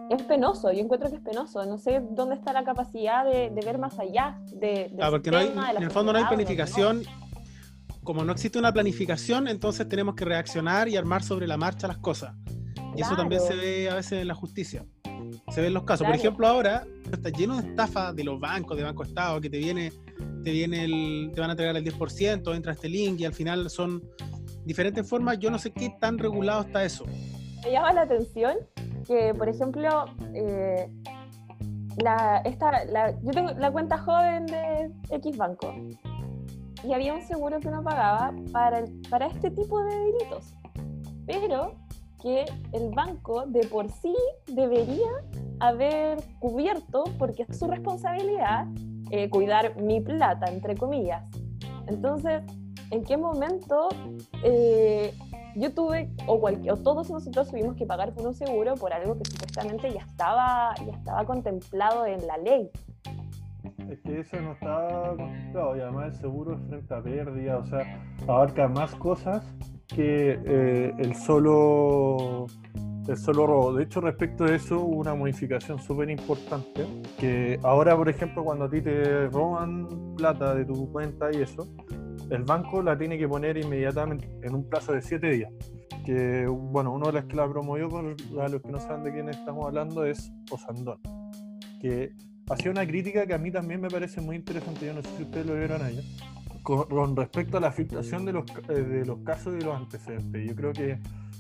es 0.10 0.24
penoso, 0.24 0.72
yo 0.72 0.80
encuentro 0.80 1.10
que 1.10 1.16
es 1.16 1.22
penoso, 1.22 1.66
no 1.66 1.78
sé 1.78 2.02
dónde 2.12 2.36
está 2.36 2.54
la 2.54 2.64
capacidad 2.64 3.26
de, 3.26 3.50
de 3.50 3.66
ver 3.66 3.78
más 3.78 3.98
allá. 4.00 4.40
De, 4.54 4.94
ah, 5.00 5.10
porque 5.10 5.32
no 5.32 5.38
hay, 5.38 5.48
en 5.76 5.84
el 5.84 5.92
fondo 5.92 6.14
no 6.14 6.20
hay 6.20 6.26
planificación. 6.26 7.04
Como 8.04 8.26
no 8.26 8.34
existe 8.34 8.60
una 8.60 8.74
planificación, 8.74 9.48
entonces 9.48 9.88
tenemos 9.88 10.16
que 10.16 10.26
reaccionar 10.26 10.90
y 10.90 10.98
armar 10.98 11.24
sobre 11.24 11.48
la 11.48 11.56
marcha 11.56 11.88
las 11.88 12.00
cosas. 12.00 12.34
Y 12.96 13.02
eso 13.02 13.16
también 13.16 13.42
se 13.42 13.56
ve 13.56 13.90
a 13.90 13.96
veces 13.96 14.22
en 14.22 14.28
la 14.28 14.36
justicia. 14.36 14.86
Se 15.50 15.62
ven 15.62 15.74
los 15.74 15.84
casos. 15.84 16.06
Claro. 16.06 16.14
Por 16.14 16.20
ejemplo, 16.20 16.48
ahora 16.48 16.86
está 17.12 17.30
lleno 17.30 17.62
de 17.62 17.70
estafas 17.70 18.16
de 18.16 18.24
los 18.24 18.40
bancos, 18.40 18.78
de 18.78 18.84
Banco 18.84 19.04
Estado, 19.04 19.42
que 19.42 19.50
te 19.50 19.58
viene, 19.58 19.92
te 20.44 20.52
viene 20.52 20.86
el, 20.86 21.32
te 21.34 21.42
van 21.42 21.50
a 21.50 21.54
entregar 21.54 21.76
el 21.76 21.84
10%, 21.84 22.56
entra 22.56 22.74
este 22.74 22.90
link 22.90 23.20
y 23.20 23.26
al 23.26 23.34
final 23.34 23.70
son 23.70 24.04
diferentes 24.66 25.08
formas. 25.08 25.40
Yo 25.40 25.50
no 25.50 25.58
sé 25.58 25.72
qué 25.72 25.96
tan 26.00 26.18
regulado 26.18 26.62
está 26.62 26.84
eso. 26.84 27.06
Me 27.64 27.72
llama 27.72 27.94
la 27.94 28.02
atención 28.02 28.58
que, 29.08 29.34
por 29.34 29.50
ejemplo, 29.50 30.06
eh, 30.34 30.90
la, 31.98 32.42
esta, 32.46 32.86
la, 32.86 33.12
yo 33.22 33.32
tengo 33.32 33.52
la 33.52 33.72
cuenta 33.72 33.98
joven 33.98 34.46
de 34.46 34.92
X 35.10 35.38
Banco 35.38 35.74
y 36.84 36.94
había 36.94 37.14
un 37.14 37.22
seguro 37.22 37.60
que 37.60 37.70
uno 37.70 37.84
pagaba 37.84 38.34
para, 38.52 38.80
el, 38.80 39.02
para 39.10 39.28
este 39.28 39.50
tipo 39.52 39.82
de 39.84 39.96
delitos. 39.96 40.54
Pero 41.26 41.76
que 42.24 42.46
el 42.72 42.90
banco 42.92 43.46
de 43.46 43.68
por 43.68 43.90
sí 43.90 44.16
debería 44.48 45.12
haber 45.60 46.24
cubierto, 46.40 47.04
porque 47.20 47.44
es 47.44 47.60
su 47.60 47.68
responsabilidad, 47.68 48.66
eh, 49.12 49.30
cuidar 49.30 49.76
mi 49.76 50.00
plata, 50.00 50.46
entre 50.48 50.76
comillas. 50.78 51.22
Entonces, 51.88 52.42
¿en 52.92 53.04
qué 53.04 53.18
momento 53.18 53.90
eh, 54.42 55.14
yo 55.56 55.74
tuve, 55.74 56.10
o, 56.26 56.36
o, 56.36 56.78
todos 56.78 57.10
nosotros 57.10 57.50
tuvimos 57.50 57.76
que 57.76 57.86
pagar 57.86 58.14
por 58.14 58.26
un 58.26 58.34
seguro 58.34 58.76
por 58.76 58.94
algo 58.94 59.18
que 59.18 59.30
supuestamente 59.30 59.92
ya 59.92 60.02
estaba, 60.02 60.74
ya 60.76 60.94
estaba 60.94 61.26
contemplado 61.26 62.06
en 62.06 62.26
la 62.26 62.38
ley? 62.38 62.72
Es 63.90 64.00
que 64.00 64.22
eso 64.22 64.42
no 64.42 64.54
está 64.54 65.14
contemplado 65.18 65.76
y 65.76 65.82
además 65.82 66.06
el 66.06 66.22
seguro 66.22 66.56
es 66.56 66.62
frente 66.70 66.94
a 66.94 67.02
pérdida, 67.04 67.58
o 67.58 67.66
sea, 67.66 68.02
abarca 68.28 68.70
más 68.70 68.96
cosas 68.96 69.44
que 69.96 70.40
eh, 70.46 70.94
el 70.98 71.16
solo 71.16 72.48
el 73.08 73.18
solo 73.18 73.48
robo. 73.48 73.74
De 73.74 73.84
hecho, 73.84 74.02
respecto 74.02 74.46
a 74.46 74.56
eso, 74.56 74.80
hubo 74.80 75.02
una 75.02 75.14
modificación 75.14 75.80
súper 75.80 76.10
importante, 76.10 76.86
que 77.20 77.60
ahora, 77.64 77.96
por 77.96 78.10
ejemplo, 78.10 78.44
cuando 78.44 78.66
a 78.66 78.70
ti 78.70 78.82
te 78.82 79.28
roban 79.28 80.16
plata 80.16 80.56
de 80.56 80.66
tu 80.66 80.92
cuenta 80.92 81.30
y 81.34 81.42
eso, 81.42 81.68
el 82.30 82.44
banco 82.44 82.82
la 82.82 82.98
tiene 82.98 83.18
que 83.18 83.28
poner 83.28 83.58
inmediatamente 83.58 84.28
en 84.42 84.56
un 84.56 84.70
plazo 84.70 84.94
de 84.94 85.02
7 85.02 85.30
días. 85.32 85.52
Que, 86.06 86.46
bueno, 86.48 86.92
uno 86.92 87.08
de 87.08 87.14
los 87.14 87.26
que 87.26 87.36
la 87.36 87.48
promovió, 87.48 87.90
para 87.90 88.50
los 88.50 88.62
que 88.62 88.72
no 88.72 88.80
saben 88.80 89.04
de 89.04 89.14
quién 89.14 89.30
estamos 89.30 89.66
hablando, 89.66 90.06
es 90.06 90.32
Osandón, 90.52 91.00
que 91.82 92.14
hacía 92.50 92.72
una 92.72 92.86
crítica 92.86 93.26
que 93.26 93.34
a 93.34 93.38
mí 93.38 93.52
también 93.52 93.80
me 93.80 93.90
parece 93.90 94.20
muy 94.20 94.36
interesante, 94.36 94.86
yo 94.86 94.94
no 94.94 95.02
sé 95.02 95.10
si 95.16 95.24
ustedes 95.24 95.46
lo 95.46 95.56
vieron 95.56 95.82
allá, 95.82 96.02
con, 96.64 97.16
respecto 97.16 97.58
a 97.58 97.60
la 97.60 97.72
filtración 97.72 98.26
de 98.26 98.34
los, 98.34 98.46
eh, 98.70 98.74
de 98.74 99.06
los 99.06 99.20
casos 99.20 99.54
y 99.60 99.64
los 99.64 99.76
antecedentes. 99.76 100.48
Yo 100.48 100.56
creo 100.56 100.74
que 100.74 101.00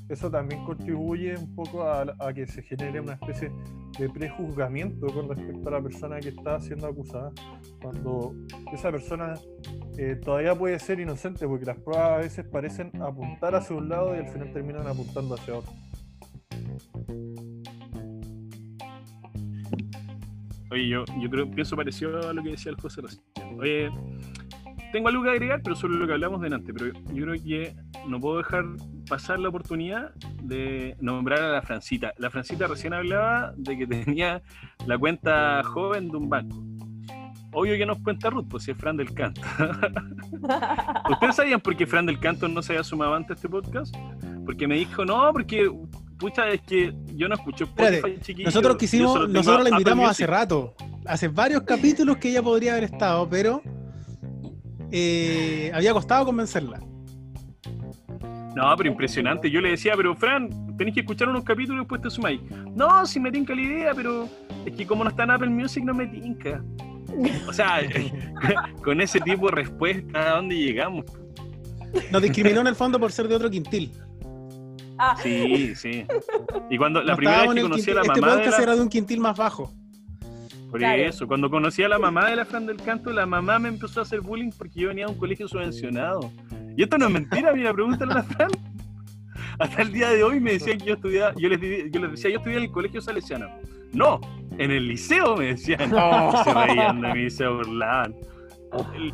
eso 0.09 0.29
también 0.29 0.63
contribuye 0.65 1.35
un 1.37 1.55
poco 1.55 1.83
a, 1.83 2.05
a, 2.19 2.33
que 2.33 2.45
se 2.45 2.61
genere 2.61 2.99
una 2.99 3.13
especie 3.13 3.51
de 3.97 4.09
prejuzgamiento 4.09 5.07
con 5.07 5.29
respecto 5.29 5.69
a 5.69 5.71
la 5.71 5.81
persona 5.81 6.19
que 6.19 6.29
está 6.29 6.59
siendo 6.59 6.87
acusada, 6.87 7.31
cuando 7.81 8.35
esa 8.73 8.91
persona 8.91 9.35
eh, 9.97 10.15
todavía 10.15 10.55
puede 10.55 10.77
ser 10.79 10.99
inocente, 10.99 11.47
porque 11.47 11.65
las 11.65 11.77
pruebas 11.77 12.11
a 12.11 12.17
veces 12.17 12.45
parecen 12.45 12.91
apuntar 13.01 13.55
hacia 13.55 13.75
un 13.75 13.87
lado 13.87 14.13
y 14.15 14.19
al 14.19 14.27
final 14.27 14.51
terminan 14.51 14.87
apuntando 14.87 15.35
hacia 15.35 15.55
otro. 15.55 15.71
Oye, 20.71 20.87
yo, 20.89 21.05
yo 21.21 21.29
creo, 21.29 21.49
pienso 21.49 21.75
parecido 21.75 22.27
a 22.27 22.33
lo 22.33 22.41
que 22.43 22.49
decía 22.51 22.71
el 22.71 22.81
José. 22.81 23.01
Oye, 23.59 23.89
tengo 24.93 25.09
algo 25.09 25.23
que 25.23 25.31
agregar, 25.31 25.61
pero 25.63 25.75
sobre 25.75 25.95
lo 25.95 26.05
que 26.05 26.13
hablamos 26.13 26.39
delante, 26.39 26.71
pero 26.71 26.93
yo 27.11 27.25
creo 27.25 27.43
que 27.43 27.75
no 28.07 28.19
puedo 28.19 28.37
dejar 28.37 28.63
pasar 29.09 29.39
la 29.39 29.49
oportunidad 29.49 30.13
de 30.43 30.95
nombrar 31.01 31.41
a 31.41 31.51
la 31.51 31.63
Francita. 31.63 32.13
La 32.17 32.29
Francita 32.29 32.67
recién 32.67 32.93
hablaba 32.93 33.53
de 33.57 33.75
que 33.75 33.87
tenía 33.87 34.43
la 34.85 34.97
cuenta 34.99 35.63
joven 35.63 36.09
de 36.09 36.17
un 36.17 36.29
banco. 36.29 36.63
Obvio 37.53 37.75
que 37.75 37.87
nos 37.87 37.99
cuenta 37.99 38.29
Ruth, 38.29 38.45
pues 38.47 38.63
si 38.63 38.71
es 38.71 38.77
Fran 38.77 38.95
del 38.95 39.13
Canto. 39.15 39.41
¿Ustedes 41.09 41.35
sabían 41.35 41.59
por 41.59 41.75
qué 41.75 41.87
Fran 41.87 42.05
del 42.05 42.19
Canto 42.19 42.47
no 42.47 42.61
se 42.61 42.73
había 42.73 42.83
sumado 42.83 43.15
antes 43.15 43.31
a 43.31 43.33
este 43.33 43.49
podcast? 43.49 43.95
Porque 44.45 44.67
me 44.67 44.75
dijo, 44.75 45.05
no, 45.05 45.31
porque 45.33 45.71
pucha, 46.19 46.49
es 46.49 46.61
que 46.61 46.93
yo 47.15 47.27
no 47.27 47.33
escucho 47.33 47.63
Spotify, 47.63 48.19
chiquillo. 48.21 48.45
Nosotros 48.45 48.77
quisimos, 48.77 49.27
nosotros 49.27 49.63
la 49.63 49.69
invitamos 49.71 50.07
hace 50.07 50.27
rato, 50.27 50.75
hace 51.07 51.29
varios 51.29 51.63
capítulos 51.63 52.17
que 52.17 52.29
ella 52.29 52.43
podría 52.43 52.73
haber 52.73 52.85
estado, 52.85 53.27
pero 53.27 53.63
eh, 54.95 55.71
había 55.73 55.91
costado 55.91 56.23
convencerla. 56.23 56.79
No, 58.55 58.75
pero 58.77 58.87
impresionante. 58.87 59.49
Yo 59.49 59.59
le 59.59 59.71
decía, 59.71 59.93
pero 59.97 60.15
Fran, 60.15 60.77
tenés 60.77 60.93
que 60.93 60.99
escuchar 60.99 61.29
unos 61.29 61.43
capítulos 61.43 61.77
y 61.77 61.79
después 61.79 62.01
te 62.01 62.11
sumáis. 62.11 62.39
No, 62.75 63.03
si 63.07 63.19
me 63.19 63.31
tinca 63.31 63.55
la 63.55 63.61
idea, 63.61 63.93
pero 63.95 64.29
es 64.63 64.75
que 64.75 64.85
como 64.85 65.03
no 65.03 65.09
está 65.09 65.23
en 65.23 65.31
Apple 65.31 65.49
Music, 65.49 65.83
no 65.83 65.95
me 65.95 66.05
tinca. 66.05 66.63
O 67.47 67.53
sea, 67.53 67.81
con 68.83 69.01
ese 69.01 69.19
tipo 69.19 69.47
de 69.47 69.55
respuesta, 69.55 70.33
¿a 70.33 70.35
dónde 70.35 70.57
llegamos? 70.57 71.05
Nos 72.11 72.21
discriminó 72.21 72.61
en 72.61 72.67
el 72.67 72.75
fondo 72.75 72.99
por 72.99 73.11
ser 73.11 73.27
de 73.27 73.35
otro 73.35 73.49
quintil. 73.49 73.91
Ah. 74.99 75.15
Sí, 75.23 75.73
sí. 75.75 76.05
Y 76.69 76.77
cuando 76.77 77.01
la 77.01 77.15
primera 77.15 77.41
vez 77.41 77.55
que 77.55 77.61
conocí 77.63 77.85
quintil, 77.85 77.97
a 77.97 78.01
la 78.03 78.07
este 78.13 78.21
mamá. 78.21 78.33
podcast 78.33 78.59
de 78.59 78.65
la... 78.65 78.71
era 78.71 78.75
de 78.75 78.81
un 78.81 78.89
quintil 78.89 79.19
más 79.19 79.35
bajo. 79.35 79.73
Por 80.73 80.79
Claro. 80.79 81.03
eso, 81.03 81.27
cuando 81.27 81.51
conocí 81.51 81.83
a 81.83 81.87
la 81.87 81.99
mamá 81.99 82.31
de 82.31 82.35
la 82.35 82.45
Fran 82.45 82.65
del 82.65 82.77
Canto, 82.77 83.11
la 83.13 83.27
mamá 83.27 83.59
me 83.59 83.69
empezó 83.69 83.99
a 83.99 84.03
hacer 84.03 84.21
bullying 84.21 84.49
porque 84.57 84.79
yo 84.79 84.87
venía 84.87 85.05
de 85.05 85.11
un 85.11 85.19
colegio 85.19 85.47
subvencionado. 85.47 86.31
Y 86.75 86.81
esto 86.81 86.97
no 86.97 87.05
es 87.05 87.11
mentira, 87.11 87.53
mira, 87.53 87.71
pregúntale 87.71 88.11
a 88.11 88.15
la 88.15 88.23
Fran. 88.23 88.49
Hasta 89.59 89.83
el 89.83 89.93
día 89.93 90.09
de 90.09 90.23
hoy 90.23 90.39
me 90.39 90.53
decían 90.53 90.79
que 90.79 90.85
yo 90.85 90.93
estudiaba, 90.95 91.35
yo 91.37 91.47
les, 91.47 91.59
yo 91.91 92.01
les 92.01 92.09
decía, 92.09 92.31
yo 92.31 92.37
estudié 92.37 92.57
en 92.57 92.63
el 92.63 92.71
colegio 92.71 93.01
salesiano. 93.01 93.47
No, 93.91 94.19
en 94.57 94.71
el 94.71 94.87
liceo 94.87 95.37
me 95.37 95.45
decían. 95.49 95.91
Se 96.43 96.53
reían 96.55 97.01
de 97.01 97.13
mí, 97.13 97.29
se 97.29 97.47
burlaban. 97.47 98.15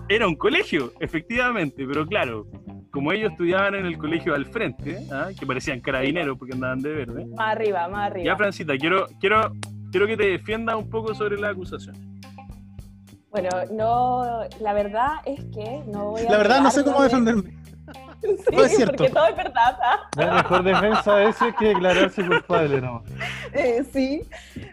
Era 0.07 0.29
un 0.29 0.35
colegio, 0.37 0.93
efectivamente, 1.01 1.85
pero 1.85 2.05
claro, 2.07 2.47
como 2.89 3.11
ellos 3.11 3.31
estudiaban 3.33 3.75
en 3.75 3.85
el 3.85 3.97
colegio 3.97 4.33
al 4.33 4.45
frente, 4.45 4.97
¿ah? 5.11 5.27
que 5.37 5.45
parecían 5.45 5.81
carabineros 5.81 6.37
porque 6.37 6.53
andaban 6.53 6.79
de 6.79 6.89
verde. 6.93 7.25
Más 7.35 7.51
arriba, 7.57 7.89
más 7.89 8.11
arriba. 8.11 8.25
Ya, 8.27 8.37
Francita, 8.37 8.77
quiero, 8.77 9.07
quiero, 9.19 9.51
quiero 9.91 10.07
que 10.07 10.17
te 10.17 10.27
defiendas 10.27 10.75
un 10.75 10.89
poco 10.89 11.13
sobre 11.13 11.37
la 11.39 11.49
acusación. 11.49 11.95
Bueno, 13.31 13.49
no, 13.71 14.41
la 14.59 14.73
verdad 14.73 15.17
es 15.25 15.39
que 15.53 15.83
no 15.87 16.11
voy 16.11 16.25
a 16.25 16.31
La 16.31 16.37
verdad, 16.37 16.61
no 16.61 16.71
sé 16.71 16.83
cómo 16.83 17.03
defenderme. 17.03 17.57
Sí, 18.21 18.55
es 18.57 18.75
cierto. 18.75 18.97
porque 18.97 19.13
todo 19.13 19.27
es 19.27 19.35
verdad. 19.37 19.79
¿ah? 19.81 19.97
La 20.17 20.33
mejor 20.33 20.61
defensa 20.63 21.23
es 21.23 21.37
que 21.57 21.69
declararse 21.69 22.23
culpable, 22.25 22.81
no. 22.81 23.01
Eh, 23.53 23.83
sí, 23.91 24.21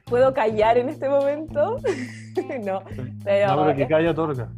puedo 0.05 0.35
callar 0.35 0.77
en 0.77 0.89
este 0.89 1.09
momento. 1.09 1.77
no, 2.65 2.83
pero, 3.25 3.47
No, 3.55 3.65
pero 3.65 3.77
que 3.77 3.87
calla 3.87 4.11
otorga. 4.11 4.49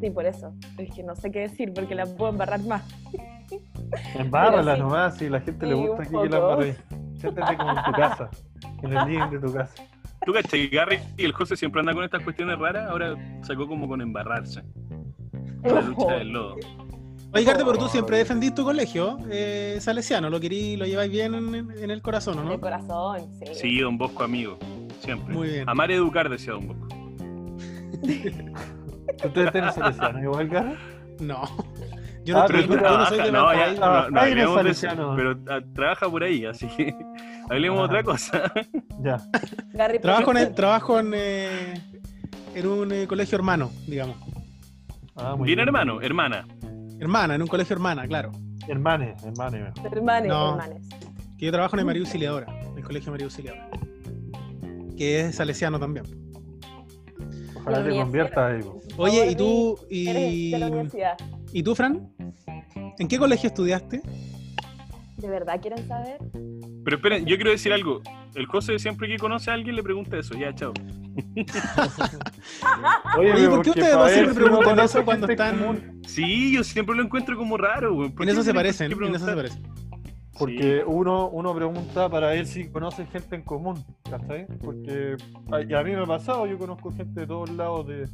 sí, 0.00 0.10
por 0.10 0.24
eso. 0.24 0.54
Es 0.78 0.94
que 0.94 1.02
no 1.02 1.16
sé 1.16 1.30
qué 1.32 1.40
decir 1.40 1.72
porque 1.74 1.94
la 1.96 2.06
puedo 2.06 2.30
embarrar 2.30 2.60
más. 2.60 2.84
Embárrala 4.14 4.76
sí. 4.76 4.80
nomás, 4.80 5.16
si 5.16 5.28
la 5.28 5.40
gente 5.40 5.66
le 5.66 5.74
gusta 5.74 6.04
que 6.04 6.12
la 6.12 6.20
poco. 6.20 6.52
embarre. 6.52 6.76
Siéntete 7.18 7.56
como 7.56 7.70
en 7.70 7.84
tu 7.84 7.92
casa, 7.92 8.30
en 8.82 8.96
el 8.96 9.08
living 9.08 9.30
de 9.30 9.38
tu 9.38 9.52
casa. 9.52 9.74
¿Tú 10.24 10.32
cachai? 10.32 10.68
Gary 10.68 10.98
y 11.16 11.24
el 11.24 11.32
José 11.32 11.56
siempre 11.56 11.80
anda 11.80 11.94
con 11.94 12.04
estas 12.04 12.22
cuestiones 12.22 12.58
raras, 12.58 12.90
ahora 12.90 13.14
sacó 13.42 13.66
como 13.66 13.88
con 13.88 14.00
embarrarse. 14.02 14.62
La 15.62 15.80
lucha 15.80 16.12
del 16.14 16.28
lodo. 16.28 16.56
Oye, 17.32 17.44
Carte, 17.44 17.64
pero 17.64 17.78
tú 17.78 17.88
siempre 17.88 18.18
defendís 18.18 18.54
tu 18.54 18.64
colegio 18.64 19.18
eh, 19.30 19.78
salesiano, 19.80 20.28
lo 20.28 20.40
querí, 20.40 20.76
lo 20.76 20.84
lleváis 20.84 21.12
bien 21.12 21.34
en, 21.34 21.54
en 21.70 21.90
el 21.90 22.02
corazón, 22.02 22.38
¿o 22.38 22.42
El 22.42 22.48
¿no? 22.48 22.60
corazón, 22.60 23.30
sí. 23.38 23.54
Sí, 23.54 23.78
Don 23.80 23.96
Bosco 23.96 24.24
amigo, 24.24 24.58
siempre. 25.00 25.32
Muy 25.32 25.48
bien. 25.48 25.68
Amar 25.68 25.90
educar, 25.92 26.28
decía 26.28 26.54
Don 26.54 26.66
Bosco. 26.66 26.88
¿Ustedes 29.24 29.52
tienen 29.52 29.72
salesiano 29.72 30.22
igual, 30.22 30.48
Gara? 30.48 30.74
No. 31.20 31.42
Yo 32.24 32.34
no, 32.34 32.40
Ah, 32.40 32.44
pero 32.46 32.60
yo 32.60 32.76
no 32.76 33.06
soy 33.06 33.18
de 33.18 33.32
no, 33.32 33.52
ya. 33.54 33.64
Ah, 33.80 34.04
no, 34.04 34.10
no 34.10 34.20
hablemos 34.20 34.36
de 34.36 34.40
eso, 34.70 34.80
salesiano. 34.80 35.14
pero 35.16 35.38
ah, 35.48 35.60
trabaja 35.74 36.08
por 36.10 36.22
ahí, 36.22 36.44
así 36.44 36.66
que 36.68 36.94
hablemos 37.50 37.78
de 37.78 37.82
Ah. 37.82 37.84
otra 37.86 38.02
cosa. 38.02 38.52
Ya. 39.02 39.16
Trabajo 40.02 40.30
en, 40.32 40.36
el- 40.36 40.54
trabajo 40.54 41.00
en, 41.00 41.12
eh, 41.14 41.74
en 42.54 42.66
un 42.66 42.92
eh, 42.92 43.06
colegio 43.06 43.36
hermano, 43.36 43.70
digamos. 43.86 44.16
Ah, 45.16 45.34
muy 45.36 45.46
Bien, 45.46 45.58
hermano, 45.60 46.02
hermana. 46.02 46.46
Hermana, 46.98 47.34
en 47.36 47.40
un 47.42 47.48
colegio 47.48 47.74
hermana, 47.74 48.06
claro. 48.06 48.30
Hermane, 48.68 49.16
hermane. 49.24 49.72
hermanes, 49.90 50.28
No. 50.28 50.50
hermanes. 50.50 50.86
Que 51.38 51.46
yo 51.46 51.52
trabajo 51.52 51.76
en 51.76 51.80
el 51.80 51.86
María 51.86 52.02
Auxiliadora, 52.02 52.46
el 52.76 52.84
Colegio 52.84 53.10
María 53.10 53.24
Auxiliadora, 53.24 53.70
que 54.98 55.20
es 55.20 55.36
salesiano 55.36 55.80
también. 55.80 56.04
Ojalá 57.56 57.82
te 57.82 57.90
conviertas. 57.90 58.64
Oye, 58.98 59.30
¿y 59.30 59.34
tú, 59.34 59.78
Eres 59.90 60.32
y, 60.32 60.50
de 60.50 60.58
la 60.58 60.66
universidad. 60.66 61.16
¿Y 61.52 61.62
tú, 61.62 61.74
Fran? 61.74 62.10
¿En 62.98 63.08
qué 63.08 63.18
colegio 63.18 63.48
estudiaste? 63.48 64.02
¿De 65.16 65.28
verdad 65.28 65.60
quieren 65.60 65.86
saber? 65.86 66.18
Pero 66.84 66.96
esperen, 66.96 67.26
yo 67.26 67.36
quiero 67.36 67.50
decir 67.50 67.72
algo. 67.72 68.00
El 68.34 68.46
José 68.46 68.78
siempre 68.78 69.08
que 69.08 69.18
conoce 69.18 69.50
a 69.50 69.54
alguien 69.54 69.76
le 69.76 69.82
pregunta 69.82 70.18
eso. 70.18 70.34
Ya, 70.34 70.54
chao. 70.54 70.72
Oye, 73.18 73.48
¿por 73.48 73.62
qué 73.62 73.70
ustedes 73.70 73.92
dos 73.92 74.10
siempre 74.10 74.34
preguntan 74.34 74.78
eso 74.80 75.04
cuando 75.04 75.28
están- 75.28 75.58
común. 75.58 76.00
Sí, 76.06 76.54
yo 76.54 76.64
siempre 76.64 76.96
lo 76.96 77.02
encuentro 77.02 77.36
como 77.36 77.56
raro, 77.56 77.94
güey. 77.94 78.10
¿Por 78.10 78.22
En 78.22 78.30
eso 78.30 78.42
se 78.42 78.54
parecen, 78.54 78.92
en 78.92 79.14
eso 79.14 79.26
se 79.26 79.34
parecen. 79.34 79.62
Porque 80.38 80.82
uno, 80.86 81.28
uno 81.28 81.54
pregunta 81.54 82.08
para 82.08 82.28
ver 82.28 82.46
si 82.46 82.70
conoce 82.70 83.04
gente 83.06 83.36
en 83.36 83.42
común, 83.42 83.84
¿cachai? 84.08 84.46
Porque 84.64 85.16
a, 85.52 85.60
y 85.60 85.74
a 85.74 85.82
mí 85.82 85.90
me 85.90 86.02
ha 86.02 86.06
pasado, 86.06 86.46
yo 86.46 86.56
conozco 86.56 86.90
gente 86.92 87.20
de 87.20 87.26
todos 87.26 87.50
lados, 87.50 87.86
de 87.86 88.08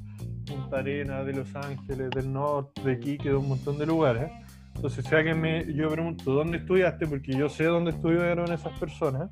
Punta 0.46 0.78
Arenas, 0.78 1.26
de 1.26 1.32
Los 1.32 1.54
Ángeles, 1.54 2.10
del 2.10 2.32
norte, 2.32 2.82
de 2.82 2.98
Quique, 2.98 3.28
de 3.28 3.36
un 3.36 3.48
montón 3.48 3.78
de 3.78 3.86
lugares. 3.86 4.30
Entonces, 4.74 5.04
si 5.06 5.14
alguien 5.14 5.40
me, 5.40 5.72
yo 5.72 5.88
pregunto, 5.88 6.32
¿dónde 6.32 6.58
estudiaste? 6.58 7.06
Porque 7.06 7.32
yo 7.32 7.48
sé 7.48 7.64
dónde 7.64 7.92
estudiaron 7.92 8.52
esas 8.52 8.78
personas. 8.78 9.30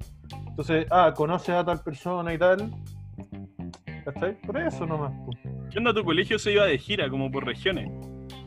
Entonces, 0.48 0.86
ah, 0.90 1.12
¿conoces 1.14 1.50
a 1.50 1.64
tal 1.64 1.82
persona 1.82 2.32
y 2.32 2.38
tal? 2.38 2.70
¿Cachai? 4.04 4.40
Por 4.40 4.58
eso 4.58 4.86
nomás. 4.86 5.12
po. 5.24 5.30
¿Qué 5.70 5.78
onda 5.78 5.92
tu 5.92 6.04
colegio 6.04 6.38
se 6.38 6.52
iba 6.52 6.64
de 6.66 6.78
gira, 6.78 7.10
como 7.10 7.30
por 7.30 7.44
regiones? 7.44 7.90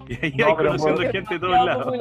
Y 0.21 0.25
ahí 0.25 0.33
No, 0.37 0.47
hay 0.47 0.53
pero 0.55 0.69
conociendo 0.69 1.01
por- 1.03 1.11
gente 1.11 1.33
de 1.33 1.39
todos 1.39 1.65
lados. 1.65 1.93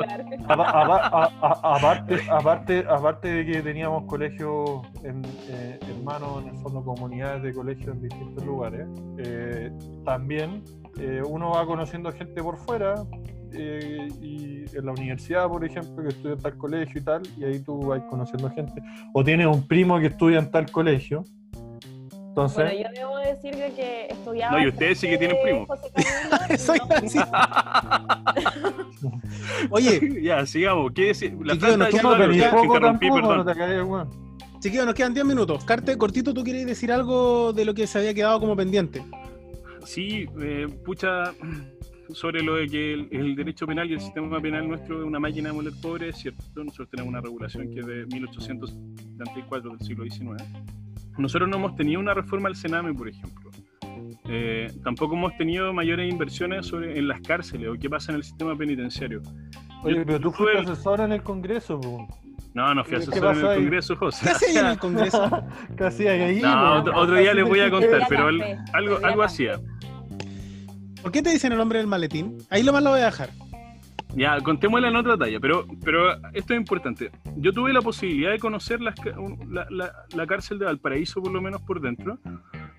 aparte, 0.48 2.16
aparte, 2.30 2.84
aparte 2.88 3.28
de 3.28 3.46
que 3.46 3.62
teníamos 3.62 4.04
colegios 4.04 4.82
en, 5.02 5.22
eh, 5.48 5.78
hermanos, 5.88 6.42
en 6.42 6.48
el 6.50 6.56
fondo 6.62 6.84
comunidades 6.84 7.42
de 7.42 7.52
colegios 7.52 7.94
en 7.96 8.02
distintos 8.02 8.44
lugares, 8.44 8.86
eh, 9.18 9.70
también 10.04 10.62
eh, 10.98 11.22
uno 11.28 11.50
va 11.50 11.66
conociendo 11.66 12.10
gente 12.12 12.42
por 12.42 12.56
fuera 12.58 12.94
eh, 13.52 14.08
y 14.20 14.64
en 14.76 14.84
la 14.86 14.92
universidad, 14.92 15.48
por 15.48 15.64
ejemplo, 15.64 16.02
que 16.02 16.08
estudia 16.10 16.34
en 16.34 16.40
tal 16.40 16.56
colegio 16.58 17.00
y 17.00 17.04
tal, 17.04 17.22
y 17.38 17.44
ahí 17.44 17.60
tú 17.60 17.80
vas 17.86 18.02
conociendo 18.10 18.50
gente. 18.50 18.82
O 19.14 19.24
tienes 19.24 19.46
un 19.46 19.66
primo 19.66 19.98
que 19.98 20.06
estudia 20.06 20.38
en 20.38 20.50
tal 20.50 20.70
colegio. 20.70 21.24
Entonces, 22.36 22.64
Bueno, 22.64 22.78
yo 22.82 22.88
debo 22.92 23.16
decir 23.16 23.56
de 23.56 23.72
que 23.72 24.08
estudiaba. 24.10 24.58
No, 24.58 24.62
y 24.62 24.68
ustedes 24.68 24.98
sí 24.98 25.08
que 25.08 25.16
tienen 25.16 25.38
frente 25.40 25.52
primo. 25.52 25.66
José 25.66 25.88
Camilo, 25.94 26.36
y 26.54 26.58
Soy 26.58 26.78
no- 26.86 26.94
así. 26.94 27.18
Oye, 29.70 30.16
ya, 30.22 30.44
sigamos. 30.44 30.92
¿Qué 30.92 31.06
decir? 31.06 31.34
La 31.42 31.54
Chiquillos, 31.54 31.78
nos 31.78 31.88
no 34.86 34.92
quedan 34.94 35.14
10 35.14 35.24
minutos. 35.24 35.64
Carte, 35.64 35.96
cortito, 35.96 36.34
¿tú 36.34 36.44
querías 36.44 36.66
decir 36.66 36.92
algo 36.92 37.54
de 37.54 37.64
lo 37.64 37.72
que 37.72 37.86
se 37.86 38.00
había 38.00 38.12
quedado 38.12 38.38
como 38.38 38.54
pendiente? 38.54 39.02
Sí, 39.86 40.26
eh, 40.38 40.66
pucha, 40.84 41.32
sobre 42.12 42.42
lo 42.42 42.56
de 42.56 42.66
que 42.66 42.92
el, 42.92 43.08
el 43.12 43.34
derecho 43.34 43.66
penal 43.66 43.88
y 43.90 43.94
el 43.94 44.00
sistema 44.00 44.38
penal 44.42 44.68
nuestro 44.68 45.00
es 45.00 45.06
una 45.06 45.18
máquina 45.18 45.48
de 45.48 45.54
moler 45.54 45.72
pobre, 45.80 46.10
es 46.10 46.18
cierto. 46.18 46.42
Nosotros 46.54 46.90
tenemos 46.90 47.08
una 47.08 47.22
regulación 47.22 47.70
que 47.70 47.80
es 47.80 47.86
de 47.86 48.04
1874 48.04 49.70
del 49.70 49.80
siglo 49.80 50.04
XIX. 50.04 50.44
Nosotros 51.18 51.48
no 51.48 51.56
hemos 51.56 51.76
tenido 51.76 52.00
una 52.00 52.14
reforma 52.14 52.48
al 52.48 52.56
Sename, 52.56 52.92
por 52.94 53.08
ejemplo. 53.08 53.50
Eh, 54.28 54.72
tampoco 54.82 55.14
hemos 55.14 55.36
tenido 55.36 55.72
mayores 55.72 56.10
inversiones 56.10 56.66
sobre, 56.66 56.98
en 56.98 57.08
las 57.08 57.20
cárceles 57.20 57.68
o 57.68 57.74
qué 57.74 57.88
pasa 57.88 58.12
en 58.12 58.16
el 58.16 58.24
sistema 58.24 58.56
penitenciario. 58.56 59.22
Oye, 59.82 59.96
Yo- 59.98 60.04
pero 60.06 60.20
tú 60.20 60.32
fuiste 60.32 60.58
el- 60.58 60.64
asesor 60.70 61.00
en 61.00 61.12
el 61.12 61.22
Congreso, 61.22 61.80
po. 61.80 62.08
No, 62.54 62.74
no 62.74 62.82
fui 62.84 62.92
¿Qué 62.96 63.02
asesor 63.02 63.34
en 63.36 63.40
el 63.40 63.46
ahí? 63.46 63.58
Congreso, 63.58 63.96
José. 63.96 64.24
¿Qué 64.24 64.30
hacía 64.32 64.48
ahí 64.48 64.56
en 64.58 64.66
el 64.72 64.78
Congreso? 64.78 65.30
Casi 65.76 66.06
ahí. 66.08 66.40
No, 66.40 66.80
otro, 66.80 66.98
otro 66.98 67.14
día 67.16 67.34
les 67.34 67.44
voy 67.46 67.60
a 67.60 67.70
contar, 67.70 68.00
pero 68.08 68.28
algo, 68.72 68.98
algo 69.04 69.22
hacía. 69.22 69.60
¿Por 71.02 71.12
qué 71.12 71.22
te 71.22 71.30
dicen 71.30 71.52
el 71.52 71.58
nombre 71.58 71.78
del 71.78 71.86
maletín? 71.86 72.38
Ahí 72.50 72.62
lo 72.62 72.72
más 72.72 72.82
lo 72.82 72.90
voy 72.90 73.00
a 73.00 73.06
dejar. 73.06 73.30
Ya, 74.14 74.40
contémosla 74.40 74.88
en 74.88 74.96
otra 74.96 75.16
talla, 75.18 75.38
pero, 75.40 75.66
pero 75.84 76.12
esto 76.32 76.54
es 76.54 76.58
importante. 76.60 77.10
Yo 77.36 77.52
tuve 77.52 77.72
la 77.72 77.82
posibilidad 77.82 78.30
de 78.30 78.38
conocer 78.38 78.80
la, 78.80 78.94
la- 79.70 79.92
la 80.14 80.26
cárcel 80.26 80.58
de 80.58 80.64
Valparaíso, 80.64 81.20
por 81.22 81.32
lo 81.32 81.42
menos 81.42 81.60
por 81.62 81.80
dentro, 81.80 82.18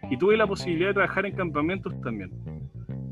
y 0.09 0.17
tuve 0.17 0.35
la 0.37 0.47
posibilidad 0.47 0.89
de 0.89 0.93
trabajar 0.95 1.25
en 1.25 1.35
campamentos 1.35 1.93
también. 2.01 2.31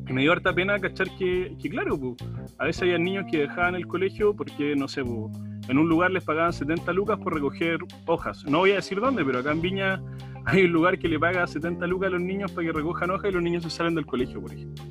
Y 0.07 0.13
me 0.13 0.21
dio 0.21 0.31
harta 0.31 0.53
pena 0.53 0.79
cachar 0.79 1.07
que, 1.17 1.55
que 1.61 1.69
claro, 1.69 1.99
pu, 1.99 2.15
a 2.57 2.65
veces 2.65 2.83
había 2.83 2.97
niños 2.97 3.25
que 3.29 3.39
dejaban 3.39 3.75
el 3.75 3.85
colegio 3.87 4.35
porque, 4.35 4.75
no 4.75 4.87
sé, 4.87 5.03
pu, 5.03 5.31
en 5.67 5.77
un 5.79 5.87
lugar 5.89 6.11
les 6.11 6.23
pagaban 6.23 6.53
70 6.53 6.93
lucas 6.93 7.19
por 7.19 7.33
recoger 7.33 7.79
hojas. 8.05 8.43
No 8.45 8.59
voy 8.59 8.71
a 8.71 8.75
decir 8.75 8.99
dónde, 8.99 9.23
pero 9.25 9.39
acá 9.39 9.51
en 9.51 9.61
Viña 9.61 10.01
hay 10.45 10.63
un 10.63 10.71
lugar 10.71 10.97
que 10.99 11.07
le 11.07 11.19
paga 11.19 11.45
70 11.47 11.85
lucas 11.87 12.07
a 12.07 12.11
los 12.11 12.21
niños 12.21 12.51
para 12.51 12.67
que 12.67 12.73
recojan 12.73 13.09
hojas 13.11 13.29
y 13.31 13.33
los 13.33 13.41
niños 13.43 13.63
se 13.63 13.69
salen 13.71 13.95
del 13.95 14.05
colegio, 14.05 14.41
por 14.41 14.51
ejemplo. 14.53 14.83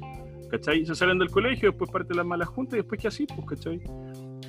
¿Cachai? 0.54 0.86
Se 0.86 0.94
salen 0.94 1.18
del 1.18 1.30
colegio, 1.30 1.70
después 1.70 1.90
parten 1.90 2.16
las 2.16 2.26
malas 2.26 2.46
juntas 2.46 2.74
y 2.74 2.76
después 2.76 3.00
que 3.00 3.08
así, 3.08 3.26
pues, 3.26 3.44
¿cachai? 3.44 3.80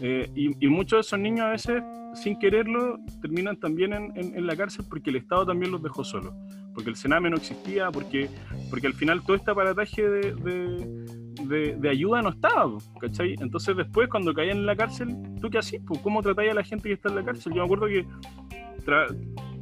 Eh, 0.01 0.29
y, 0.35 0.63
y 0.63 0.69
muchos 0.69 0.97
de 0.97 1.01
esos 1.01 1.17
niños 1.17 1.41
a 1.47 1.49
veces, 1.49 1.81
sin 2.13 2.37
quererlo, 2.37 2.99
terminan 3.23 3.57
también 3.59 3.91
en, 3.93 4.45
la 4.45 4.55
cárcel 4.55 4.85
porque 4.87 5.09
el 5.09 5.15
Estado 5.15 5.47
también 5.47 5.71
los 5.71 5.81
dejó 5.81 6.03
solos. 6.03 6.31
Porque 6.75 6.91
el 6.91 6.95
Sename 6.95 7.31
no 7.31 7.37
existía, 7.37 7.89
porque, 7.89 8.29
porque 8.69 8.85
al 8.85 8.93
final 8.93 9.23
todo 9.23 9.35
este 9.35 9.49
aparataje 9.49 10.07
de, 10.07 10.35
de, 10.35 11.45
de- 11.47 11.75
de 11.75 11.89
ayuda 11.89 12.21
no 12.21 12.29
estaba, 12.29 12.65
po, 12.65 12.99
¿cachai? 12.99 13.33
Entonces 13.39 13.75
después 13.75 14.07
cuando 14.07 14.31
caían 14.31 14.57
en 14.57 14.65
la 14.67 14.75
cárcel, 14.75 15.07
¿tú 15.41 15.49
qué 15.49 15.57
hacís? 15.57 15.81
po? 15.81 15.99
¿Cómo 16.03 16.21
tratáis 16.21 16.51
a 16.51 16.53
la 16.53 16.63
gente 16.63 16.87
que 16.89 16.93
está 16.93 17.09
en 17.09 17.15
la 17.15 17.25
cárcel? 17.25 17.51
Yo 17.53 17.61
me 17.61 17.65
acuerdo 17.65 17.87
que 17.87 18.05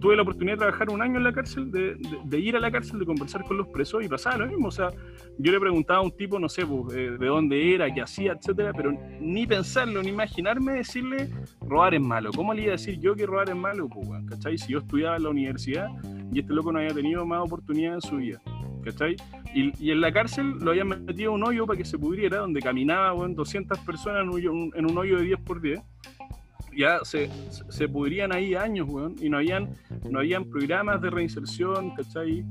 tuve 0.04 0.18
la 0.18 0.22
oportunidad 0.24 0.56
de 0.56 0.60
trabajar 0.60 0.90
un 0.90 1.02
año 1.02 1.18
en 1.18 1.24
la 1.24 1.32
cárcel, 1.32 1.72
de, 1.72 1.96
de- 1.96 2.20
de 2.26 2.40
ir 2.40 2.58
a 2.58 2.60
la 2.60 2.70
cárcel, 2.70 3.00
de 3.00 3.06
conversar 3.06 3.44
con 3.46 3.56
los 3.58 3.68
presos 3.70 4.04
y 4.04 4.10
pasaba 4.10 4.38
lo 4.38 4.48
mismo. 4.48 4.68
O 4.68 4.72
sea, 4.72 4.90
yo 5.40 5.52
le 5.54 5.60
preguntaba 5.62 6.00
a 6.00 6.04
un 6.04 6.12
tipo, 6.16 6.38
no 6.40 6.50
sé, 6.50 6.66
pues, 6.66 6.94
eh, 6.96 7.12
de 7.18 7.26
dónde 7.26 7.74
era, 7.74 7.92
qué 7.94 8.02
hacía, 8.02 8.34
etcétera, 8.34 8.74
pero 8.76 8.92
ni 9.22 9.48
pensarlo, 9.48 10.04
ni 10.04 10.10
imaginarme 10.10 10.74
decirle 10.74 11.30
robar 11.62 11.94
es 11.94 12.02
malo. 12.02 12.32
¿Cómo 12.36 12.54
le 12.54 12.64
iba 12.64 12.72
a 12.72 12.78
decir 12.78 13.00
yo 13.00 13.16
que 13.16 13.26
robar 13.26 13.50
es 13.50 13.56
malo? 13.56 13.88
Pues, 13.88 14.08
¿cachai? 14.30 14.58
Si 14.58 14.74
yo 14.74 14.80
estudiaba 14.80 15.16
en 15.16 15.24
la 15.24 15.30
universidad 15.30 15.88
y 16.34 16.40
este 16.42 16.54
loco 16.54 16.72
no 16.74 16.80
había 16.80 16.94
tenido 16.94 17.26
más 17.26 17.40
oportunidad 17.40 17.94
en 17.96 18.02
su 18.02 18.18
vida, 18.18 18.42
¿cachai? 18.84 19.16
Y, 19.56 19.72
y 19.82 19.92
en 19.92 20.02
la 20.02 20.12
cárcel 20.12 20.58
lo 20.60 20.72
habían 20.72 20.90
metido 20.90 21.32
a 21.32 21.36
un 21.36 21.44
hoyo 21.44 21.66
para 21.66 21.78
que 21.78 21.86
se 21.86 21.98
pudriera, 21.98 22.40
donde 22.40 22.60
caminaba, 22.60 23.14
weón, 23.14 23.36
200 23.36 23.80
personas 23.80 24.24
en 24.24 24.50
un, 24.50 24.72
en 24.76 24.86
un 24.92 24.98
hoyo 24.98 25.18
de 25.18 25.24
10 25.24 25.40
por 25.42 25.62
10 25.62 25.80
ya 26.78 27.00
se, 27.04 27.30
se, 27.70 27.88
pudrían 27.88 28.32
ahí 28.34 28.56
años, 28.56 28.88
weón, 28.90 29.16
y 29.22 29.30
no 29.30 29.38
habían, 29.38 29.70
no 30.10 30.20
habían 30.20 30.46
programas 30.46 31.02
de 31.02 31.10
reinserción, 31.10 31.96
¿cachai? 31.96 32.46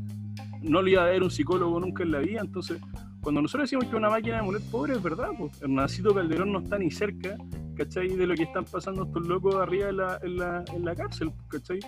No 0.63 0.81
le 0.83 0.93
iba 0.93 1.03
a 1.03 1.07
haber 1.07 1.23
un 1.23 1.31
psicólogo 1.31 1.79
nunca 1.81 2.03
en 2.03 2.13
la 2.13 2.19
vida, 2.21 2.41
entonces, 2.41 2.81
cuando 3.21 3.41
nosotros 3.43 3.69
decimos 3.71 3.87
que 3.91 3.97
una 3.97 4.11
máquina 4.11 4.37
de 4.37 4.43
moler 4.43 4.63
pobre, 4.71 4.95
es 4.95 5.03
verdad, 5.03 5.29
pues, 5.39 5.61
Hernacito 5.63 6.15
Calderón 6.15 6.53
no 6.53 6.61
está 6.61 6.79
ni 6.79 6.91
cerca, 6.91 7.37
¿cachai? 7.77 8.09
De 8.09 8.27
lo 8.27 8.35
que 8.35 8.43
están 8.45 8.65
pasando 8.65 9.05
estos 9.05 9.27
locos 9.27 9.55
arriba 9.57 9.89
en 9.89 9.97
la, 9.97 10.19
en 10.23 10.37
la, 10.37 10.65
en 10.75 10.85
la 10.85 10.95
cárcel, 10.95 11.31
¿cachai? 11.49 11.81